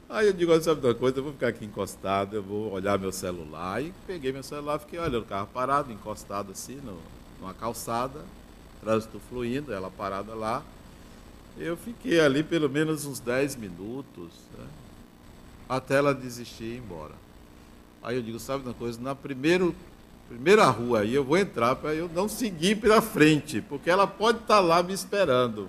[0.08, 3.10] Aí eu digo, sabe uma coisa, eu vou ficar aqui encostado, eu vou olhar meu
[3.10, 3.82] celular.
[3.82, 6.98] E peguei meu celular, fiquei olhando o carro parado, encostado assim, no,
[7.40, 8.20] numa calçada,
[8.82, 10.62] trânsito fluindo, ela parada lá.
[11.56, 14.66] Eu fiquei ali pelo menos uns 10 minutos, né,
[15.66, 17.21] até ela desistir e ir embora.
[18.02, 19.74] Aí eu digo, sabe uma coisa, na primeiro,
[20.28, 24.38] primeira rua aí eu vou entrar para eu não seguir pela frente, porque ela pode
[24.38, 25.68] estar tá lá me esperando.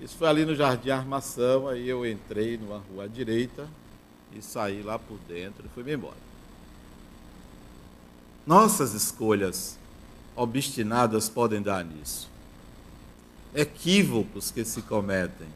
[0.00, 3.68] Isso foi ali no Jardim Armação, aí eu entrei numa rua à direita
[4.34, 6.16] e saí lá por dentro e fui-me embora.
[8.46, 9.78] Nossas escolhas
[10.34, 12.28] obstinadas podem dar nisso.
[13.54, 15.46] Equívocos que se cometem.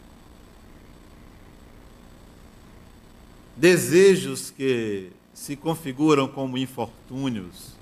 [3.57, 7.77] Desejos que se configuram como infortúnios.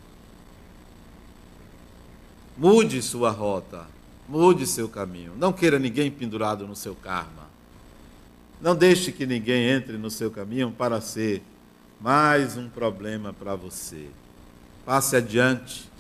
[2.59, 3.95] Mude sua rota
[4.29, 5.33] Mude seu caminho.
[5.37, 7.45] Não queira ninguém pendurado no seu karma.
[8.61, 11.43] Não deixe que ninguém entre no seu caminho para ser
[12.01, 14.09] mais um problema para você.
[14.87, 15.91] Passe adiante.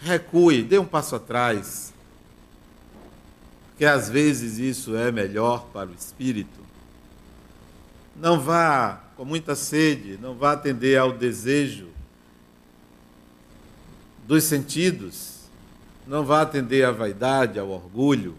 [0.00, 1.92] Recue, dê um passo atrás.
[3.70, 6.58] Porque às vezes isso é melhor para o espírito.
[8.16, 11.88] Não vá com muita sede, não vá atender ao desejo
[14.24, 15.40] dos sentidos,
[16.06, 18.36] não vá atender à vaidade, ao orgulho.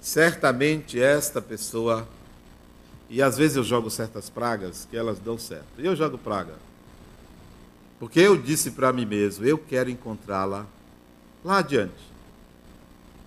[0.00, 2.08] Certamente esta pessoa,
[3.08, 6.54] e às vezes eu jogo certas pragas que elas dão certo, e eu jogo praga,
[8.00, 10.66] porque eu disse para mim mesmo: eu quero encontrá-la
[11.44, 12.08] lá adiante.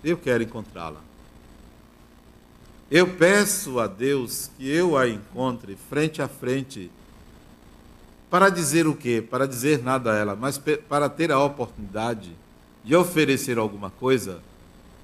[0.04, 1.00] Eu quero encontrá-la.
[2.94, 6.90] Eu peço a Deus que eu a encontre frente a frente
[8.28, 9.26] para dizer o quê?
[9.26, 12.36] Para dizer nada a ela, mas para ter a oportunidade
[12.84, 14.42] de oferecer alguma coisa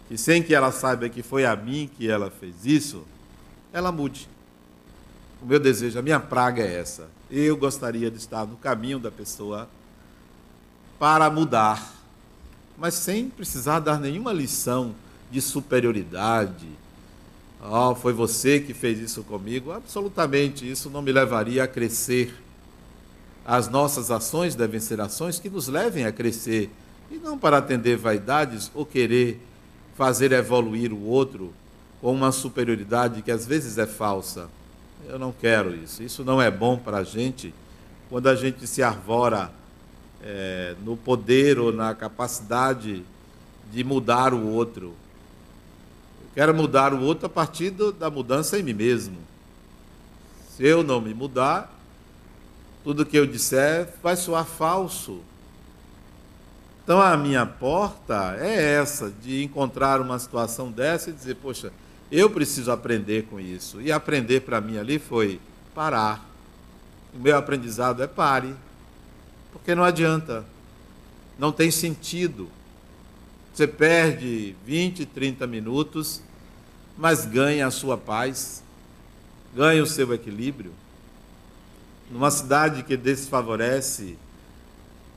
[0.07, 3.07] que, sem que ela saiba que foi a mim que ela fez isso,
[3.73, 4.29] ela mude.
[5.41, 7.09] O meu desejo, a minha praga é essa.
[7.31, 9.67] Eu gostaria de estar no caminho da pessoa
[10.99, 11.95] para mudar,
[12.77, 14.95] mas sem precisar dar nenhuma lição
[15.31, 16.69] de superioridade.
[17.63, 19.73] Oh, foi você que fez isso comigo?
[19.73, 22.33] Absolutamente, isso não me levaria a crescer
[23.49, 26.69] as nossas ações devem ser ações que nos levem a crescer
[27.11, 29.41] e não para atender vaidades ou querer
[29.97, 31.55] fazer evoluir o outro
[31.99, 34.51] com uma superioridade que às vezes é falsa.
[35.09, 36.03] Eu não quero isso.
[36.03, 37.55] Isso não é bom para a gente
[38.11, 39.51] quando a gente se arvora
[40.23, 43.03] é, no poder ou na capacidade
[43.73, 44.93] de mudar o outro.
[46.39, 49.17] Quero mudar o outro a partir do, da mudança em mim mesmo.
[50.55, 51.77] Se eu não me mudar,
[52.85, 55.19] tudo que eu disser vai soar falso.
[56.85, 61.73] Então a minha porta é essa, de encontrar uma situação dessa e dizer, poxa,
[62.09, 63.81] eu preciso aprender com isso.
[63.81, 65.41] E aprender para mim ali foi
[65.75, 66.25] parar.
[67.13, 68.55] O meu aprendizado é pare.
[69.51, 70.45] Porque não adianta.
[71.37, 72.49] Não tem sentido.
[73.53, 76.23] Você perde 20, 30 minutos,
[76.99, 78.63] mas ganha a sua paz,
[79.55, 80.73] ganha o seu equilíbrio
[82.11, 84.17] numa cidade que desfavorece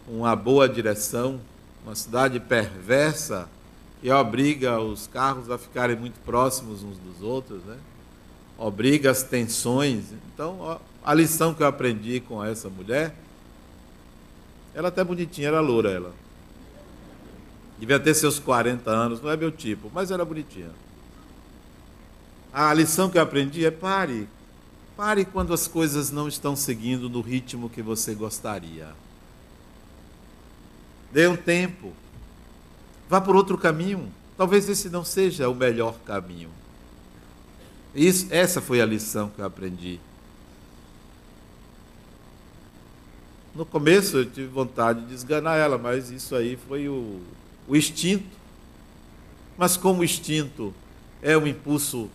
[0.08, 1.40] uma boa direção,
[1.84, 3.48] uma cidade perversa
[4.04, 7.78] e obriga os carros a ficarem muito próximos uns dos outros, né?
[8.58, 10.06] obriga as tensões.
[10.34, 13.16] Então, a lição que eu aprendi com essa mulher,
[14.74, 16.14] ela até bonitinha, era loura ela.
[17.80, 20.70] Devia ter seus 40 anos, não é meu tipo, mas era bonitinha.
[22.54, 24.28] A lição que eu aprendi é pare,
[25.02, 28.90] Pare quando as coisas não estão seguindo no ritmo que você gostaria.
[31.12, 31.92] Dê um tempo.
[33.10, 34.12] Vá por outro caminho.
[34.38, 36.52] Talvez esse não seja o melhor caminho.
[37.96, 40.00] Isso, essa foi a lição que eu aprendi.
[43.56, 47.22] No começo eu tive vontade de esganar ela, mas isso aí foi o,
[47.68, 48.38] o instinto.
[49.58, 50.72] Mas como o instinto
[51.24, 52.08] é um impulso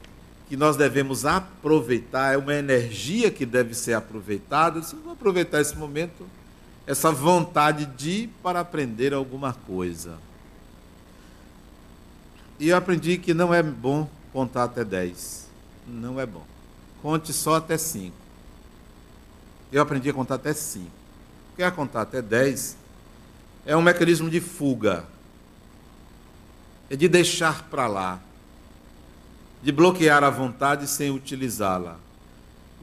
[0.48, 4.82] que nós devemos aproveitar, é uma energia que deve ser aproveitada.
[4.82, 6.26] Se vou aproveitar esse momento,
[6.86, 10.18] essa vontade de ir para aprender alguma coisa.
[12.60, 15.46] E eu aprendi que não é bom contar até 10.
[15.86, 16.44] Não é bom.
[17.02, 18.14] Conte só até 5.
[19.72, 20.88] Eu aprendi a contar até 5.
[21.48, 22.76] Porque a contar até 10
[23.66, 25.04] é um mecanismo de fuga.
[26.88, 28.20] É de deixar para lá
[29.66, 31.98] de bloquear a vontade sem utilizá-la.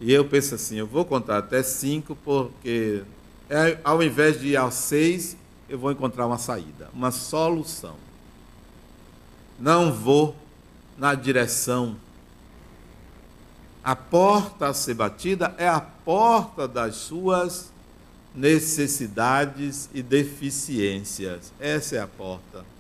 [0.02, 3.04] E eu penso assim, eu vou contar até cinco, porque
[3.50, 5.38] é, ao invés de ir aos seis,
[5.70, 7.96] eu vou encontrar uma saída, uma solução.
[9.58, 10.36] Não vou
[10.98, 11.96] na direção.
[13.82, 17.72] A porta a ser batida é a porta das suas
[18.36, 21.54] necessidades e deficiências.
[21.62, 22.73] Essa é a porta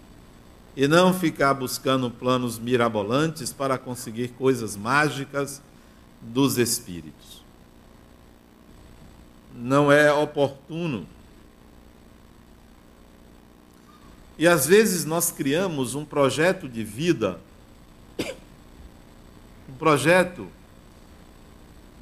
[0.76, 5.62] e não ficar buscando planos mirabolantes para conseguir coisas mágicas
[6.22, 7.44] dos espíritos.
[9.56, 11.06] Não é oportuno.
[14.38, 17.40] E às vezes nós criamos um projeto de vida,
[19.70, 20.48] um projeto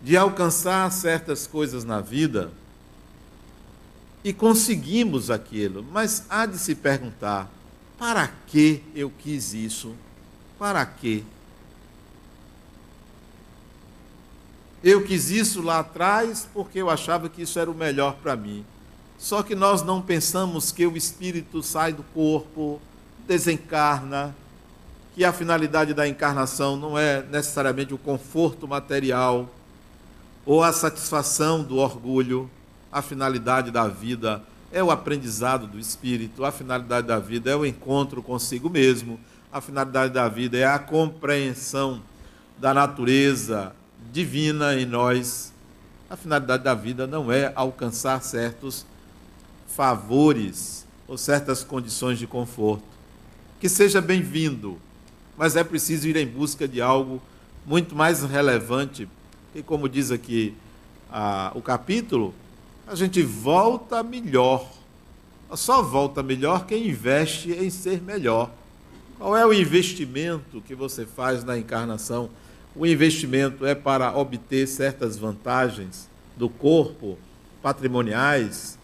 [0.02, 2.52] de alcançar certas coisas na vida,
[4.24, 7.52] e conseguimos aquilo, mas há de se perguntar:
[8.02, 9.94] para que eu quis isso?
[10.58, 11.24] Para que?
[14.84, 18.66] Eu quis isso lá atrás porque eu achava que isso era o melhor para mim.
[19.20, 22.82] Só que nós não pensamos que o espírito sai do corpo,
[23.28, 24.36] desencarna,
[25.14, 29.48] que a finalidade da encarnação não é necessariamente o conforto material
[30.44, 32.50] ou a satisfação do orgulho,
[32.92, 34.42] a finalidade da vida
[34.72, 39.20] é o aprendizado do espírito, a finalidade da vida é o encontro consigo mesmo,
[39.52, 42.02] a finalidade da vida é a compreensão
[42.58, 43.74] da natureza
[44.14, 45.52] divina em nós.
[46.10, 48.86] A finalidade da vida não é alcançar certos
[49.68, 52.84] favores ou certas condições de conforto.
[53.60, 54.78] Que seja bem-vindo,
[55.38, 57.22] mas é preciso ir em busca de algo
[57.66, 59.08] muito mais relevante,
[59.54, 60.56] e como diz aqui
[61.12, 62.34] a, o capítulo,
[62.88, 64.70] a gente volta melhor.
[65.54, 68.50] Só volta melhor quem investe em ser melhor.
[69.18, 72.30] Qual é o investimento que você faz na encarnação?
[72.76, 76.08] O investimento é para obter certas vantagens
[76.38, 77.18] do corpo,
[77.62, 78.78] patrimoniais.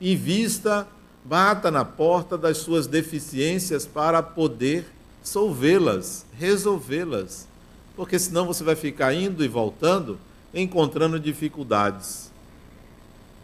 [0.00, 0.86] Invista,
[1.24, 4.86] bata na porta das suas deficiências para poder
[5.22, 7.48] solvê-las, resolvê-las.
[7.96, 10.18] Porque senão você vai ficar indo e voltando,
[10.54, 12.29] encontrando dificuldades.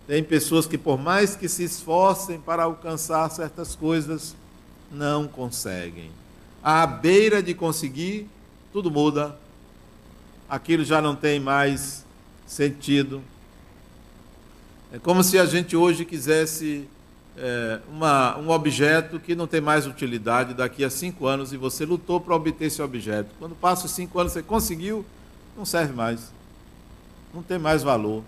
[0.07, 4.37] Tem pessoas que, por mais que se esforcem para alcançar certas coisas,
[4.91, 6.11] não conseguem.
[6.63, 8.29] À beira de conseguir,
[8.73, 9.37] tudo muda,
[10.49, 12.05] aquilo já não tem mais
[12.47, 13.21] sentido.
[14.93, 16.89] É como se a gente hoje quisesse
[17.37, 21.85] é, uma, um objeto que não tem mais utilidade daqui a cinco anos e você
[21.85, 23.31] lutou para obter esse objeto.
[23.41, 25.05] Quando passa os cinco anos, você conseguiu,
[25.57, 26.33] não serve mais.
[27.35, 28.23] Não tem mais valor.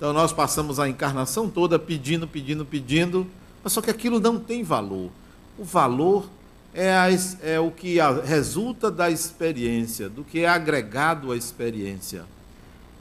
[0.00, 3.26] Então nós passamos a encarnação toda pedindo, pedindo, pedindo,
[3.62, 5.10] mas só que aquilo não tem valor.
[5.58, 6.26] O valor
[6.72, 7.08] é, a,
[7.42, 12.24] é o que a, resulta da experiência, do que é agregado à experiência.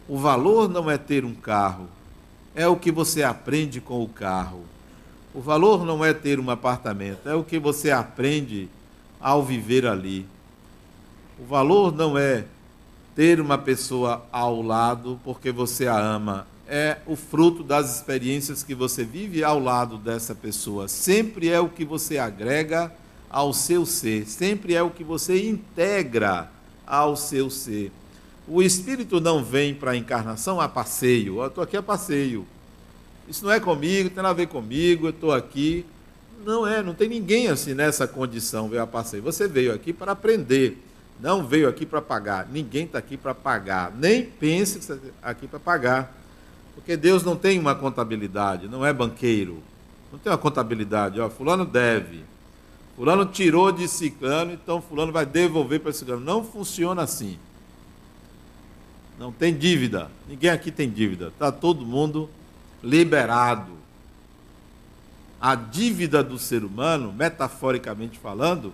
[0.10, 1.88] O valor não é ter um carro,
[2.54, 4.66] é o que você aprende com o carro.
[5.34, 8.68] O valor não é ter um apartamento, é o que você aprende
[9.22, 10.28] ao viver ali.
[11.40, 12.44] O valor não é
[13.16, 18.76] ter uma pessoa ao lado porque você a ama, é o fruto das experiências que
[18.76, 20.88] você vive ao lado dessa pessoa.
[20.88, 22.94] Sempre é o que você agrega
[23.28, 26.52] ao seu ser, sempre é o que você integra
[26.86, 27.92] ao seu ser.
[28.48, 31.40] O espírito não vem para a encarnação a passeio.
[31.40, 32.46] Eu estou aqui a passeio.
[33.28, 35.86] Isso não é comigo, tem nada a ver comigo, eu estou aqui.
[36.46, 39.24] Não é, não tem ninguém assim nessa condição, veio a passeio.
[39.24, 40.78] Você veio aqui para aprender,
[41.20, 42.48] não veio aqui para pagar.
[42.52, 43.92] Ninguém está aqui para pagar.
[43.96, 46.19] Nem pense que está aqui para pagar.
[46.80, 49.62] Porque Deus não tem uma contabilidade, não é banqueiro.
[50.14, 52.24] Não tem uma contabilidade, ó, fulano deve.
[52.96, 56.24] Fulano tirou de ciclano, então fulano vai devolver para ciclano.
[56.24, 57.38] Não funciona assim.
[59.20, 60.10] Não tem dívida.
[60.28, 61.28] Ninguém aqui tem dívida.
[61.28, 62.30] Está todo mundo
[62.82, 63.74] liberado.
[65.40, 68.74] A dívida do ser humano, metaforicamente falando,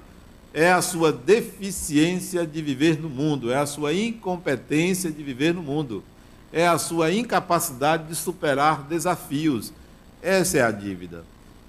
[0.53, 5.61] é a sua deficiência de viver no mundo, é a sua incompetência de viver no
[5.63, 6.03] mundo,
[6.55, 9.73] é a sua incapacidade de superar desafios.
[10.21, 11.25] Essa é a dívida.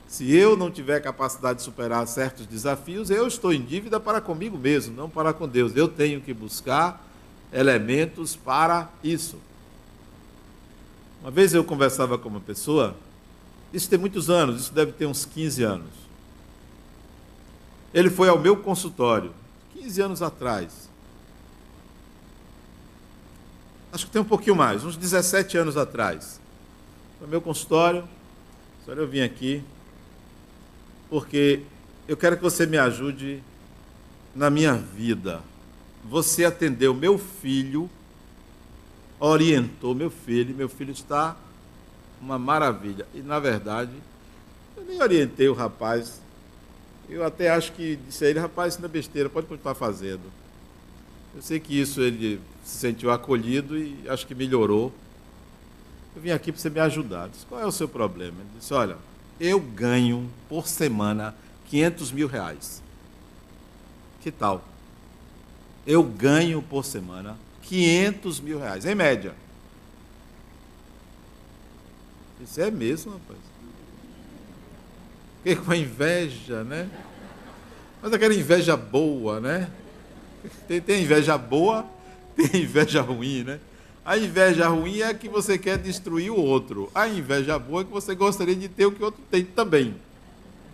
[0.06, 4.56] Se eu não tiver capacidade de superar certos desafios, eu estou em dívida para comigo
[4.56, 5.74] mesmo, não para com Deus.
[5.74, 7.04] Eu tenho que buscar
[7.52, 9.38] elementos para isso.
[11.20, 12.96] Uma vez eu conversava com uma pessoa,
[13.72, 15.90] isso tem muitos anos, isso deve ter uns 15 anos.
[17.92, 19.32] Ele foi ao meu consultório,
[19.74, 20.85] 15 anos atrás.
[23.96, 26.38] Acho que tem um pouquinho mais, uns 17 anos atrás.
[27.20, 28.06] Ao meu consultório,
[28.84, 29.64] senhora, eu vim aqui
[31.08, 31.62] porque
[32.06, 33.42] eu quero que você me ajude
[34.34, 35.40] na minha vida
[36.08, 37.90] você atendeu meu filho,
[39.18, 41.36] orientou meu filho, meu filho está
[42.20, 43.06] uma maravilha.
[43.12, 43.92] E na verdade,
[44.76, 46.20] eu nem orientei o rapaz.
[47.08, 50.22] Eu até acho que disse a ele, rapaz, isso não é besteira, pode continuar fazendo.
[51.34, 54.92] Eu sei que isso ele se sentiu acolhido e acho que melhorou.
[56.14, 57.28] Eu vim aqui para você me ajudar.
[57.28, 58.34] Disse, qual é o seu problema?
[58.40, 58.96] Ele disse, olha,
[59.38, 61.34] eu ganho por semana
[61.68, 62.82] 500 mil reais.
[64.20, 64.64] Que tal?
[65.86, 69.32] eu ganho por semana 500 mil reais, em média.
[72.40, 73.38] Isso é mesmo, rapaz.
[75.38, 76.90] Fiquei com a inveja, né?
[78.02, 79.70] Mas aquela inveja boa, né?
[80.66, 81.86] Tem, tem inveja boa,
[82.50, 83.58] tem inveja ruim, né?
[84.04, 86.90] A inveja ruim é que você quer destruir o outro.
[86.94, 89.96] A inveja boa é que você gostaria de ter o que o outro tem também.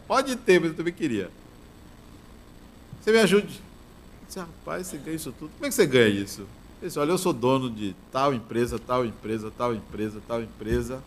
[0.06, 1.30] Pode ter, mas eu também queria.
[3.00, 3.62] Você me ajude.
[4.26, 5.50] Disse, rapaz, você ganha isso tudo.
[5.52, 6.42] Como é que você ganha isso?
[6.42, 11.02] Ele disse, olha, eu sou dono de tal empresa, tal empresa, tal empresa, tal empresa.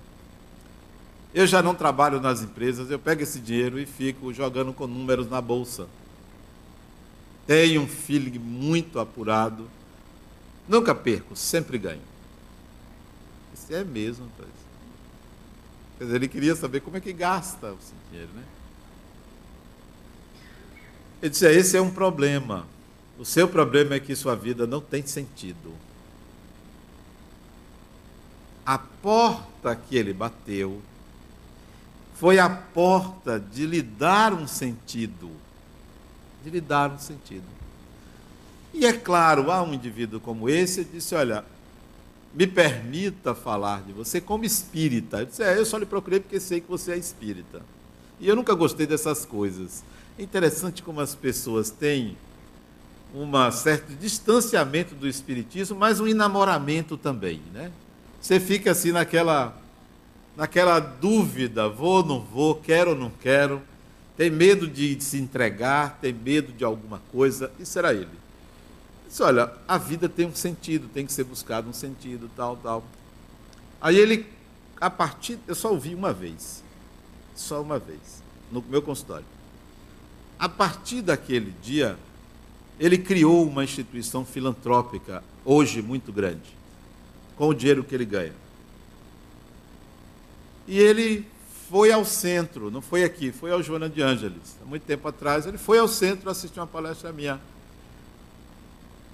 [1.33, 5.29] Eu já não trabalho nas empresas, eu pego esse dinheiro e fico jogando com números
[5.29, 5.87] na bolsa.
[7.45, 9.69] Tenho um feeling muito apurado.
[10.67, 12.01] Nunca perco, sempre ganho.
[13.53, 14.49] Isso é mesmo, rapaz.
[15.97, 17.77] Quer dizer, ele queria saber como é que gasta o
[18.09, 18.43] dinheiro, né?
[21.21, 22.67] Ele disse: esse é um problema.
[23.17, 25.73] O seu problema é que sua vida não tem sentido.
[28.65, 30.81] A porta que ele bateu
[32.15, 35.31] foi a porta de lhe dar um sentido.
[36.43, 37.54] De lhe dar um sentido.
[38.77, 41.45] E é claro, há um indivíduo como esse, ele disse: Olha,
[42.33, 45.19] me permita falar de você como espírita.
[45.19, 47.61] Eu disse: É, eu só lhe procurei porque sei que você é espírita.
[48.19, 49.81] E eu nunca gostei dessas coisas.
[50.19, 52.17] É interessante como as pessoas têm
[53.13, 57.71] um certo distanciamento do espiritismo, mas um enamoramento também, né?
[58.19, 59.57] Você fica assim naquela
[60.35, 63.61] naquela dúvida, vou ou não vou, quero ou não quero,
[64.17, 68.24] tem medo de se entregar, tem medo de alguma coisa, isso era ele.
[69.15, 72.83] Disse, olha, a vida tem um sentido, tem que ser buscado um sentido, tal, tal.
[73.79, 74.25] Aí ele,
[74.75, 76.61] a partir, eu só ouvi uma vez,
[77.33, 79.25] só uma vez, no meu consultório.
[80.37, 81.97] A partir daquele dia,
[82.77, 86.53] ele criou uma instituição filantrópica, hoje muito grande,
[87.37, 88.33] com o dinheiro que ele ganha.
[90.67, 91.25] E ele
[91.69, 94.57] foi ao centro, não foi aqui, foi ao Joana de Ângeles.
[94.61, 97.39] Há muito tempo atrás, ele foi ao centro assistir uma palestra minha.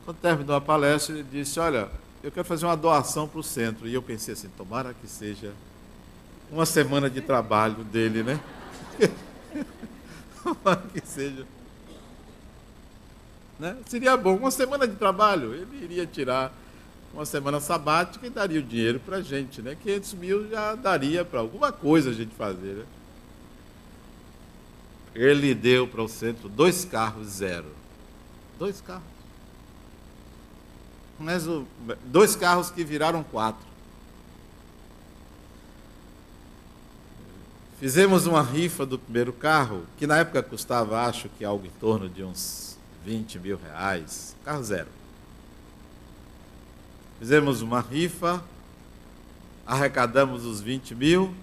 [0.05, 1.89] Quando terminou a palestra, ele disse: Olha,
[2.23, 3.87] eu quero fazer uma doação para o centro.
[3.87, 5.53] E eu pensei assim: tomara que seja
[6.51, 8.39] uma semana de trabalho dele, né?
[10.43, 11.45] tomara que seja.
[13.59, 13.77] Né?
[13.85, 15.53] Seria bom, uma semana de trabalho.
[15.53, 16.51] Ele iria tirar
[17.13, 19.61] uma semana sabática e daria o dinheiro para a gente.
[19.61, 19.77] Né?
[19.81, 22.75] 500 mil já daria para alguma coisa a gente fazer.
[22.75, 22.85] Né?
[25.13, 27.67] Ele deu para o centro dois carros zero.
[28.57, 29.10] Dois carros.
[31.21, 31.65] Mas o,
[32.05, 33.71] dois carros que viraram quatro.
[37.79, 42.07] Fizemos uma rifa do primeiro carro, que na época custava, acho que algo em torno
[42.07, 44.87] de uns 20 mil reais, carro zero.
[47.17, 48.43] Fizemos uma rifa,
[49.65, 51.33] arrecadamos os 20 mil,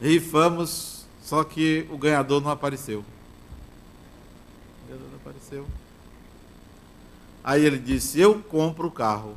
[0.00, 3.00] rifamos, só que o ganhador não apareceu.
[4.84, 5.66] O ganhador não apareceu.
[7.44, 9.36] Aí ele disse: Eu compro o carro.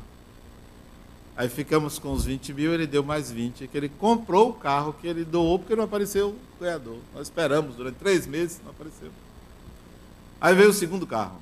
[1.38, 4.94] Aí ficamos com os 20 mil, ele deu mais 20, que ele comprou o carro
[4.94, 6.98] que ele doou porque não apareceu o ganhador.
[7.14, 9.12] Nós esperamos durante três meses, não apareceu.
[10.40, 11.42] Aí veio o segundo carro.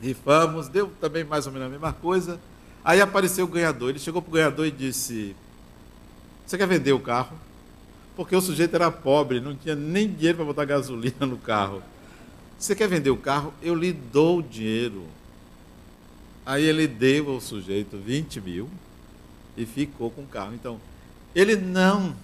[0.00, 2.40] Rifamos, deu também mais ou menos a mesma coisa.
[2.82, 3.90] Aí apareceu o ganhador.
[3.90, 5.36] Ele chegou para o ganhador e disse:
[6.46, 7.36] Você quer vender o carro?
[8.16, 11.82] Porque o sujeito era pobre, não tinha nem dinheiro para botar gasolina no carro.
[12.62, 13.52] Você quer vender o carro?
[13.60, 15.04] Eu lhe dou o dinheiro.
[16.46, 18.70] Aí ele deu ao sujeito 20 mil
[19.56, 20.54] e ficou com o carro.
[20.54, 20.80] Então,
[21.34, 22.14] ele não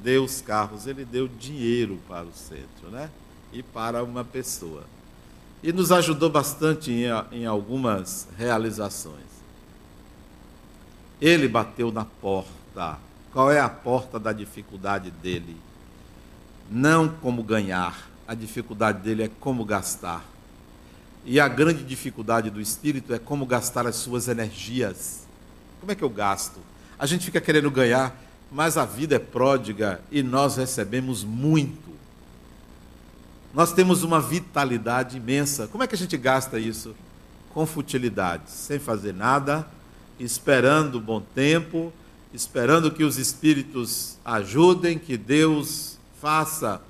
[0.00, 3.10] deu os carros, ele deu dinheiro para o centro, né?
[3.52, 4.84] E para uma pessoa.
[5.60, 9.26] E nos ajudou bastante em, em algumas realizações.
[11.20, 13.00] Ele bateu na porta.
[13.32, 15.56] Qual é a porta da dificuldade dele?
[16.70, 20.24] Não como ganhar, a dificuldade dele é como gastar.
[21.24, 25.26] E a grande dificuldade do espírito é como gastar as suas energias.
[25.80, 26.60] Como é que eu gasto?
[26.98, 31.96] A gente fica querendo ganhar mas a vida é pródiga e nós recebemos muito.
[33.52, 35.66] Nós temos uma vitalidade imensa.
[35.66, 36.94] Como é que a gente gasta isso?
[37.52, 39.66] Com futilidade, sem fazer nada,
[40.20, 41.92] esperando bom tempo,
[42.32, 46.80] esperando que os espíritos ajudem, que Deus faça.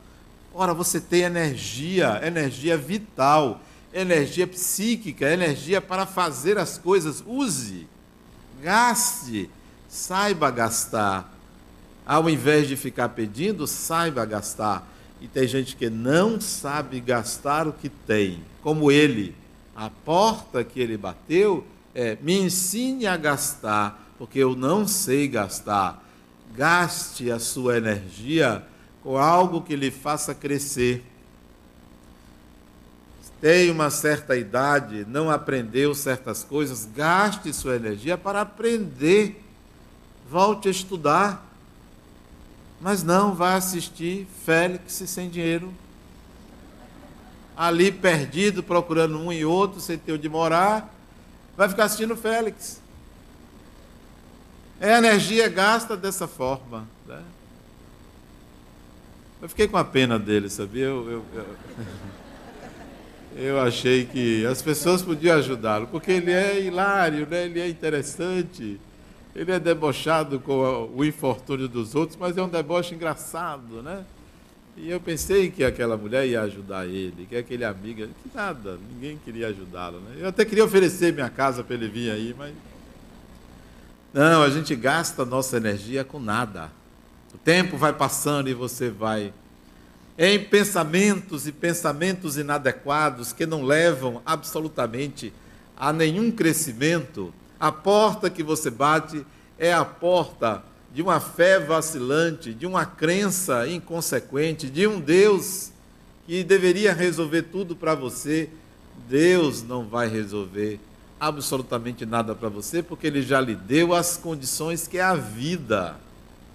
[0.59, 3.61] Ora, você tem energia, energia vital,
[3.93, 7.23] energia psíquica, energia para fazer as coisas.
[7.27, 7.87] Use,
[8.63, 9.51] gaste,
[9.87, 11.31] saiba gastar
[12.07, 14.91] ao invés de ficar pedindo, saiba gastar.
[15.21, 19.35] E tem gente que não sabe gastar o que tem, como ele.
[19.75, 26.03] A porta que ele bateu é: me ensine a gastar, porque eu não sei gastar.
[26.55, 28.65] Gaste a sua energia
[29.07, 31.01] com algo que lhe faça crescer.
[33.41, 39.41] Tem uma certa idade, não aprendeu certas coisas, gaste sua energia para aprender.
[40.29, 41.47] Volte a estudar.
[42.81, 45.73] Mas não, vai assistir Félix sem dinheiro.
[47.57, 50.93] Ali perdido, procurando um e outro, sem ter onde morar.
[51.57, 52.81] Vai ficar assistindo Félix.
[54.81, 56.96] É a energia gasta dessa forma.
[59.47, 60.87] Eu fiquei com a pena dele, sabia?
[60.87, 61.47] Eu, eu, eu,
[63.41, 67.45] eu achei que as pessoas podiam ajudá-lo, porque ele é hilário, né?
[67.45, 68.81] ele é interessante,
[69.37, 74.05] ele é debochado com o infortúnio dos outros, mas é um deboche engraçado, né?
[74.77, 79.17] E eu pensei que aquela mulher ia ajudar ele, que aquele amigo, que nada, ninguém
[79.25, 80.01] queria ajudá-lo.
[80.01, 80.17] Né?
[80.19, 82.53] Eu até queria oferecer minha casa para ele vir aí, mas.
[84.13, 86.73] Não, a gente gasta nossa energia com nada.
[87.37, 89.31] O tempo vai passando e você vai
[90.17, 95.35] em pensamentos e pensamentos inadequados que não levam absolutamente
[95.77, 97.35] a nenhum crescimento.
[97.61, 99.25] A porta que você bate
[99.59, 100.65] é a porta
[100.95, 105.73] de uma fé vacilante, de uma crença inconsequente, de um Deus
[106.27, 108.49] que deveria resolver tudo para você,
[109.11, 110.81] Deus não vai resolver
[111.21, 115.97] absolutamente nada para você, porque Ele já lhe deu as condições que é a vida,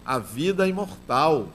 [0.06, 1.49] a vida imortal.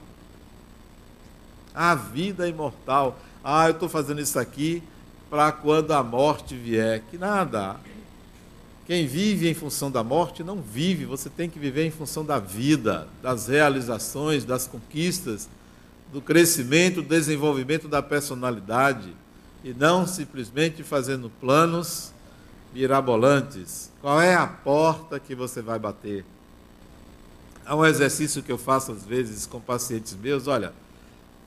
[1.73, 3.17] A vida imortal.
[3.43, 4.81] Ah, eu estou fazendo isso aqui
[5.29, 7.03] para quando a morte vier.
[7.09, 7.77] Que nada.
[8.85, 12.39] Quem vive em função da morte não vive, você tem que viver em função da
[12.39, 15.49] vida, das realizações, das conquistas,
[16.13, 19.13] do crescimento, do desenvolvimento da personalidade
[19.61, 22.13] e não simplesmente fazendo planos
[22.73, 23.91] mirabolantes.
[23.99, 26.23] Qual é a porta que você vai bater?
[27.67, 30.71] Há um exercício que eu faço às vezes com pacientes meus, olha,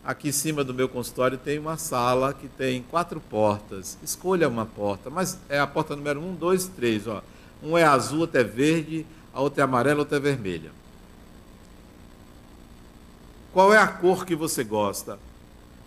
[0.05, 3.97] aqui em cima do meu consultório tem uma sala que tem quatro portas.
[4.03, 7.23] Escolha uma porta, mas é a porta número um, dois, três, ó.
[7.63, 10.71] Um é azul, outra é verde, a outra é amarela, outra é vermelha.
[13.51, 15.19] Qual é a cor que você gosta?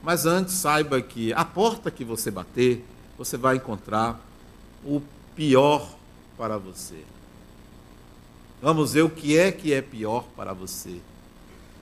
[0.02, 2.84] Mas antes saiba que a porta que você bater,
[3.20, 4.20] você vai encontrar
[4.84, 5.00] o
[5.36, 5.88] pior
[6.36, 7.04] para você.
[8.64, 11.02] Vamos ver o que é que é pior para você.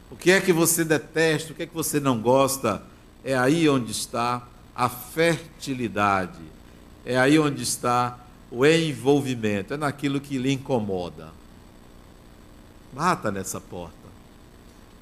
[0.09, 2.81] O que é que você detesta, o que é que você não gosta.
[3.23, 6.41] É aí onde está a fertilidade.
[7.05, 8.17] É aí onde está
[8.49, 11.29] o envolvimento, é naquilo que lhe incomoda.
[12.91, 13.93] Bata nessa porta.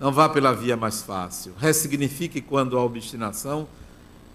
[0.02, 1.54] Não vá pela via mais fácil.
[1.58, 3.66] Ressignifique quando a obstinação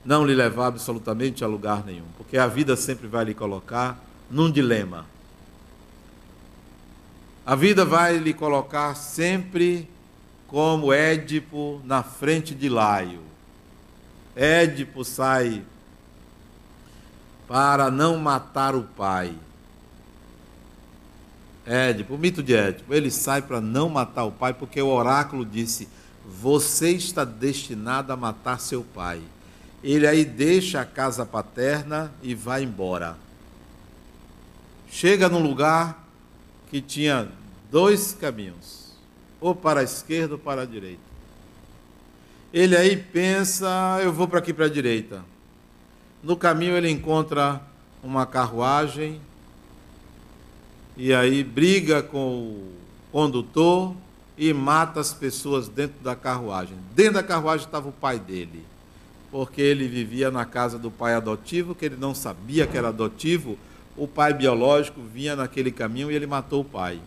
[0.03, 4.51] não lhe levar absolutamente a lugar nenhum, porque a vida sempre vai lhe colocar num
[4.51, 5.13] dilema.
[7.47, 9.89] A vida vai lhe colocar sempre
[10.47, 13.21] como Édipo na frente de Laio.
[14.35, 15.63] Édipo sai
[17.47, 19.35] para não matar o pai.
[21.67, 25.45] Édipo, o mito de Édipo, ele sai para não matar o pai porque o oráculo
[25.45, 25.87] disse:
[26.25, 29.21] Você está destinado a matar seu pai.
[29.83, 33.19] Ele aí deixa a casa paterna e vai embora.
[34.89, 36.04] Chega num lugar
[36.75, 37.29] que tinha
[37.71, 38.91] dois caminhos,
[39.41, 40.99] ou para a esquerda ou para a direita.
[42.53, 45.25] Ele aí pensa: Eu vou para aqui para a direita.
[46.21, 47.63] No caminho ele encontra
[48.03, 49.21] uma carruagem
[50.97, 52.73] e aí briga com o
[53.13, 53.95] condutor
[54.37, 56.77] e mata as pessoas dentro da carruagem.
[56.93, 58.65] Dentro da carruagem estava o pai dele,
[59.31, 63.57] porque ele vivia na casa do pai adotivo, que ele não sabia que era adotivo.
[63.97, 67.01] O pai biológico vinha naquele caminho e ele matou o pai.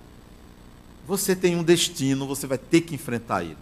[1.05, 3.55] Você tem um destino, você vai ter que enfrentar ele.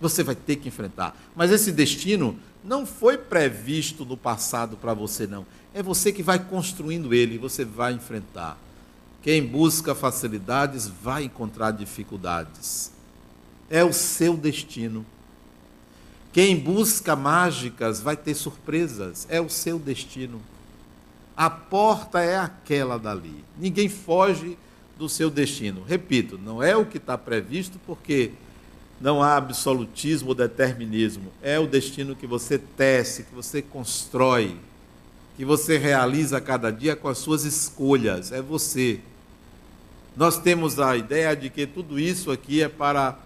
[0.00, 1.16] Você vai ter que enfrentar.
[1.34, 5.46] Mas esse destino não foi previsto no passado para você, não.
[5.72, 8.58] É você que vai construindo ele, você vai enfrentar.
[9.22, 12.90] Quem busca facilidades vai encontrar dificuldades.
[13.68, 15.04] É o seu destino.
[16.32, 19.26] Quem busca mágicas vai ter surpresas.
[19.28, 20.40] É o seu destino.
[21.36, 23.44] A porta é aquela dali.
[23.58, 24.58] Ninguém foge
[24.98, 25.82] do seu destino.
[25.82, 28.32] Repito, não é o que está previsto, porque
[29.00, 31.32] não há absolutismo ou determinismo.
[31.42, 34.56] É o destino que você tece, que você constrói,
[35.36, 38.30] que você realiza cada dia com as suas escolhas.
[38.30, 39.00] É você.
[40.14, 43.18] Nós temos a ideia de que tudo isso aqui é para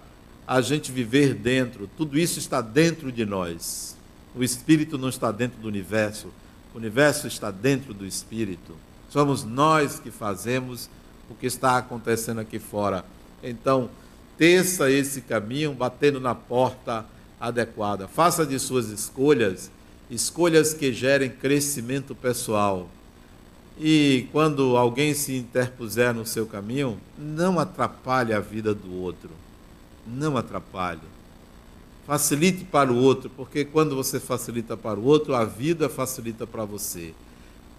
[0.47, 3.97] a gente viver dentro, tudo isso está dentro de nós.
[4.37, 6.29] O espírito não está dentro do universo,
[6.75, 8.75] o universo está dentro do espírito.
[9.09, 10.91] Somos nós que fazemos
[11.31, 13.05] o que está acontecendo aqui fora.
[13.43, 13.89] Então,
[14.37, 17.07] teça esse caminho batendo na porta
[17.41, 18.09] adequada.
[18.09, 19.71] Faça de suas escolhas
[20.11, 22.89] escolhas que gerem crescimento pessoal.
[23.79, 29.31] E quando alguém se interpuser no seu caminho, não atrapalhe a vida do outro.
[30.07, 31.01] Não atrapalhe.
[32.07, 36.65] Facilite para o outro, porque quando você facilita para o outro, a vida facilita para
[36.65, 37.15] você.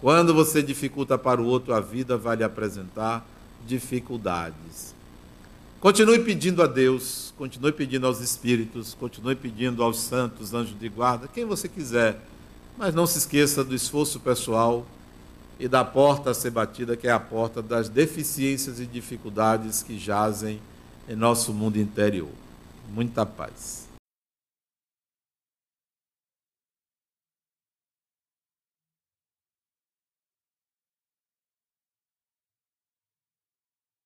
[0.00, 3.26] Quando você dificulta para o outro, a vida vai lhe apresentar
[3.66, 4.94] dificuldades.
[5.80, 11.28] Continue pedindo a Deus, continue pedindo aos Espíritos, continue pedindo aos santos, anjos de guarda,
[11.28, 12.20] quem você quiser,
[12.76, 14.86] mas não se esqueça do esforço pessoal
[15.58, 19.98] e da porta a ser batida, que é a porta das deficiências e dificuldades que
[19.98, 20.60] jazem
[21.08, 22.28] em nosso mundo interior.
[22.92, 23.85] Muita paz.